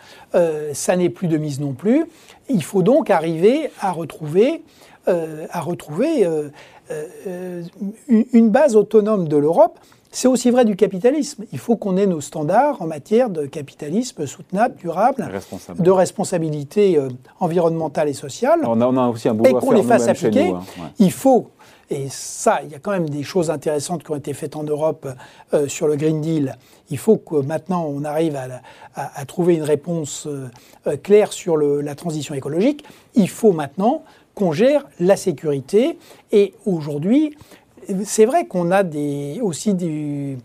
ça 0.72 0.96
n'est 0.96 1.09
plus 1.09 1.29
de 1.29 1.38
mise 1.38 1.61
non 1.61 1.72
plus. 1.72 2.05
Il 2.48 2.62
faut 2.62 2.83
donc 2.83 3.11
arriver 3.11 3.70
à 3.81 3.92
retrouver, 3.92 4.62
à 5.07 5.61
retrouver 5.61 6.27
une 8.09 8.51
base 8.51 8.77
autonome 8.77 9.29
de 9.29 9.37
l'Europe, 9.37 9.79
c'est 10.14 10.29
aussi 10.29 10.51
vrai 10.51 10.66
du 10.66 10.77
capitalisme. 10.77 11.45
Il 11.53 11.59
faut 11.59 11.77
qu'on 11.77 11.97
ait 11.97 12.07
nos 12.07 12.21
standards 12.21 12.81
en 12.83 12.87
matière 12.87 13.31
de 13.31 13.47
capitalisme 13.47 14.27
soutenable, 14.27 14.77
durable, 14.77 15.27
de 15.79 15.90
responsabilité 15.90 16.99
euh, 16.99 17.09
environnementale 17.40 18.11
et 18.11 18.12
sociale. 18.12 18.61
On 18.66 18.81
a, 18.81 19.09
aussi 19.09 19.31
un 19.31 19.42
et 19.42 19.53
qu'on 19.53 19.71
les 19.71 19.83
fasse 19.83 20.09
appliquer. 20.09 20.51
Hein. 20.51 20.61
Il 20.99 21.12
faut, 21.12 21.49
et 21.88 22.09
ça, 22.11 22.61
il 22.62 22.71
y 22.71 22.75
a 22.75 22.79
quand 22.79 22.90
même 22.90 23.09
des 23.09 23.23
choses 23.23 23.51
intéressantes 23.51 24.05
qui 24.05 24.11
ont 24.11 24.16
été 24.16 24.35
faites 24.35 24.55
en 24.55 24.64
Europe 24.64 25.09
euh, 25.55 25.66
sur 25.66 25.88
le 25.88 25.97
Green 25.97 26.21
Deal. 26.21 26.57
Il 26.90 26.99
faut 26.99 27.16
que 27.16 27.37
maintenant 27.37 27.87
on 27.88 28.05
arrive 28.05 28.38
à, 28.95 29.25
trouver 29.25 29.55
une 29.55 29.62
réponse 29.62 30.29
claire 31.03 31.33
sur 31.33 31.57
la 31.57 31.95
transition 31.95 32.35
écologique. 32.35 32.85
Il 33.14 33.31
faut 33.31 33.53
maintenant 33.53 34.03
qu'on 34.35 34.53
gère 34.53 34.87
la 35.01 35.16
sécurité. 35.16 35.99
Et 36.31 36.55
aujourd'hui, 36.66 37.37
c'est 38.05 38.25
vrai 38.25 38.47
qu'on 38.47 38.71
a 38.71 38.83
des, 38.83 39.40
aussi 39.42 39.75
des... 39.75 40.38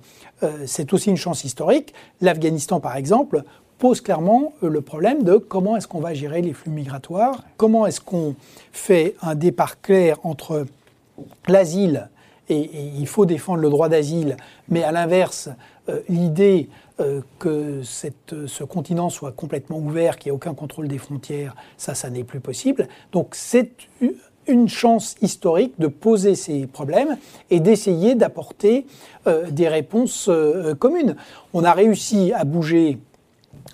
Euh, 0.43 0.63
c'est 0.65 0.93
aussi 0.93 1.09
une 1.09 1.17
chance 1.17 1.43
historique. 1.43 1.93
L'Afghanistan, 2.21 2.79
par 2.79 2.95
exemple, 2.95 3.43
pose 3.77 4.01
clairement 4.01 4.53
euh, 4.63 4.69
le 4.69 4.81
problème 4.81 5.23
de 5.23 5.37
comment 5.37 5.75
est-ce 5.75 5.87
qu'on 5.87 5.99
va 5.99 6.13
gérer 6.13 6.41
les 6.41 6.53
flux 6.53 6.71
migratoires, 6.71 7.43
comment 7.57 7.85
est-ce 7.85 8.01
qu'on 8.01 8.35
fait 8.71 9.15
un 9.21 9.35
départ 9.35 9.81
clair 9.81 10.17
entre 10.23 10.65
l'asile, 11.47 12.09
et, 12.49 12.69
il 12.97 13.07
faut 13.07 13.25
défendre 13.25 13.61
le 13.61 13.69
droit 13.69 13.89
d'asile, 13.89 14.37
mais 14.69 14.83
à 14.83 14.91
l'inverse, 14.91 15.49
euh, 15.89 16.01
l'idée 16.09 16.69
euh, 16.99 17.21
que 17.39 17.81
cette, 17.83 18.47
ce 18.47 18.63
continent 18.63 19.09
soit 19.09 19.31
complètement 19.31 19.77
ouvert, 19.77 20.17
qu'il 20.17 20.31
n'y 20.31 20.33
ait 20.33 20.37
aucun 20.37 20.53
contrôle 20.53 20.87
des 20.87 20.97
frontières, 20.97 21.55
ça, 21.77 21.93
ça 21.93 22.09
n'est 22.09 22.23
plus 22.23 22.39
possible. 22.39 22.87
Donc 23.11 23.35
c'est 23.35 23.71
une 24.47 24.69
chance 24.69 25.15
historique 25.21 25.73
de 25.77 25.87
poser 25.87 26.35
ces 26.35 26.65
problèmes 26.67 27.17
et 27.49 27.59
d'essayer 27.59 28.15
d'apporter 28.15 28.87
euh, 29.27 29.49
des 29.51 29.67
réponses 29.67 30.27
euh, 30.29 30.73
communes. 30.73 31.15
On 31.53 31.63
a 31.63 31.73
réussi 31.73 32.31
à 32.33 32.45
bouger 32.45 32.97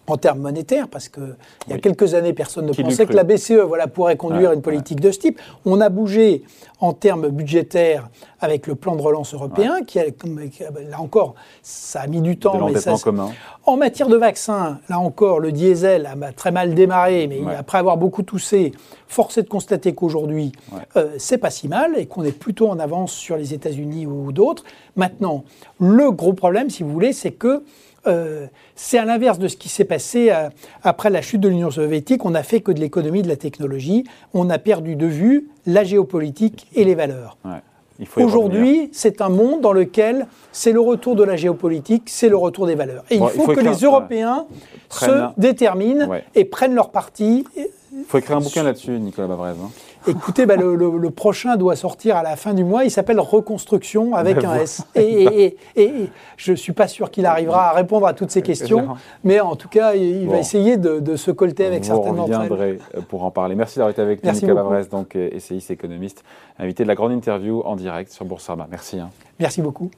en 0.08 0.18
termes 0.18 0.40
monétaires, 0.40 0.88
parce 0.90 1.08
qu'il 1.08 1.36
y 1.70 1.74
a 1.74 1.78
quelques 1.78 2.14
années, 2.14 2.34
personne 2.34 2.66
ne 2.66 2.74
pensait 2.74 3.06
que 3.06 3.14
la 3.14 3.24
BCE 3.24 3.62
voilà, 3.66 3.88
pourrait 3.88 4.18
conduire 4.18 4.52
une 4.52 4.62
politique 4.62 5.00
de 5.00 5.12
ce 5.12 5.20
type. 5.20 5.40
On 5.66 5.80
a 5.80 5.90
bougé 5.90 6.44
en 6.82 6.92
termes 6.92 7.30
budgétaires 7.30 8.10
avec 8.42 8.68
le 8.68 8.76
plan 8.76 8.98
de 8.98 9.02
relance 9.02 9.34
européen, 9.34 9.84
qui, 9.88 10.00
a, 10.00 10.04
là 10.90 11.00
encore, 11.00 11.36
ça 11.62 12.02
a 12.02 12.08
mis 12.08 12.20
du 12.20 12.38
temps. 12.38 12.70
mais 12.70 12.80
ça, 12.80 12.96
commun. 13.02 13.32
En 13.66 13.78
matière 13.78 14.10
de 14.10 14.18
vaccins, 14.18 14.80
là 14.90 15.00
encore, 15.00 15.40
le 15.40 15.54
diesel 15.54 16.06
a 16.06 16.34
très 16.34 16.52
mal 16.52 16.76
démarré, 16.76 17.28
mais 17.28 17.56
après 17.56 17.78
avoir 17.78 17.96
beaucoup 17.96 18.24
toussé, 18.24 18.74
force 19.08 19.38
est 19.38 19.44
de 19.44 19.50
constater 19.50 19.94
qu'aujourd'hui, 19.96 20.52
euh, 20.98 21.12
c'est 21.18 21.38
pas 21.38 21.50
si 21.50 21.70
mal 21.70 21.98
et 21.98 22.06
qu'on 22.08 22.24
est 22.24 22.38
plutôt 22.38 22.68
en 22.68 22.80
avance 22.80 23.14
sur 23.14 23.38
les 23.38 23.54
États-Unis 23.54 24.06
ou 24.06 24.34
d'autres. 24.34 24.64
Maintenant, 24.98 25.46
le 25.80 26.12
gros 26.12 26.34
problème, 26.34 26.70
si 26.70 26.84
vous 26.84 26.92
voulez, 26.92 27.14
c'est 27.14 27.32
que 27.32 27.64
euh, 28.08 28.48
c'est 28.76 28.98
à 28.98 29.06
l'inverse 29.06 29.40
de 29.40 29.48
ce 29.48 29.58
qui 29.58 29.70
s'est 29.70 29.86
passé 29.86 30.30
euh, 30.30 30.50
après 30.84 31.10
la 31.10 31.22
chute 31.22 31.42
de 31.42 31.50
l'Union 31.50 31.72
soviétique. 31.72 32.26
On 32.26 32.32
n'a 32.32 32.44
fait 32.44 32.62
que 32.62 32.72
de 32.72 32.80
l'économie, 32.80 33.22
de 33.22 33.30
la 33.30 33.36
technologie. 33.36 34.04
On 34.34 34.50
a 34.50 34.60
perdu 34.60 34.96
de 34.96 35.06
vue 35.06 35.50
la 35.66 35.84
géopolitique 35.84 36.68
et 36.76 36.84
les 36.84 36.96
valeurs. 36.96 37.38
Aujourd'hui, 38.18 38.90
c'est 38.92 39.22
un 39.22 39.30
monde 39.30 39.62
dans 39.62 39.72
lequel 39.72 40.28
c'est 40.52 40.72
le 40.72 40.82
retour 40.82 41.16
de 41.16 41.24
la 41.24 41.36
géopolitique, 41.36 42.04
c'est 42.08 42.28
le 42.28 42.36
retour 42.36 42.66
des 42.66 42.76
valeurs. 42.76 43.04
Et 43.10 43.16
il, 43.16 43.28
faut 43.30 43.48
que 43.48 43.60
les 43.60 43.78
Européens 43.78 44.46
se 44.90 45.30
déterminent 45.38 46.10
et 46.36 46.46
prennent 46.46 46.76
leur 46.76 46.90
parti. 46.90 47.46
Il 47.56 48.04
faut 48.08 48.18
écrire 48.18 48.38
un 48.38 48.42
bouquin 48.42 48.64
là-dessus, 48.64 49.00
Nicolas 49.00 49.28
Bavrez. 49.28 49.52
Hein. 49.52 49.70
Écoutez, 50.08 50.46
bah, 50.46 50.56
le, 50.56 51.10
prochain 51.10 51.56
doit 51.56 51.76
sortir 51.76 52.18
à 52.18 52.24
la 52.24 52.36
fin 52.36 52.54
du 52.54 52.64
mois. 52.64 52.84
Il 52.84 52.92
s'appelle 52.92 53.20
Reconstruction 53.20 54.16
avec 54.16 54.44
un 54.44 54.56
S. 54.56 54.86
Et, 54.96 55.58
je 56.38 56.52
ne 56.52 56.58
suis 56.58 56.74
pas 56.74 56.88
sûr 56.88 57.12
qu'il 57.12 57.26
arrivera 57.26 57.70
à 57.70 57.74
répondre 57.74 58.08
à 58.08 58.14
toutes 58.14 58.32
ces 58.32 58.42
questions, 58.42 58.96
mais 59.24 59.40
en 59.40 59.56
tout 59.56 59.70
cas, 59.70 59.94
il 59.94 60.28
va 60.28 60.40
essayer 60.40 60.78
de, 60.78 61.16
se 61.16 61.32
colter 61.32 61.66
avec 61.66 61.86
certaines 61.86 62.16
d'entre 62.16 62.42
elles. 62.42 62.80
Euh, 62.96 63.02
pour 63.08 63.24
en 63.24 63.32
parler. 63.32 63.56
Merci 63.56 63.78
d'avoir 63.78 63.92
été 63.92 64.02
avec 64.02 64.24
nous, 64.24 64.32
Nicolas 64.32 64.56
Bavrez, 64.56 64.86
donc 64.86 65.16
euh, 65.16 65.30
essayiste 65.32 65.70
économiste, 65.72 66.24
invité 66.58 66.84
de 66.84 66.88
la 66.88 66.96
grande 66.96 67.12
interview 67.12 67.62
en 67.62 67.76
direct 67.76 68.12
sur 68.12 68.26
Boursorama. 68.26 68.68
Merci. 68.70 69.00
Hein. 69.00 69.10
Merci 69.40 69.62
beaucoup. 69.62 69.92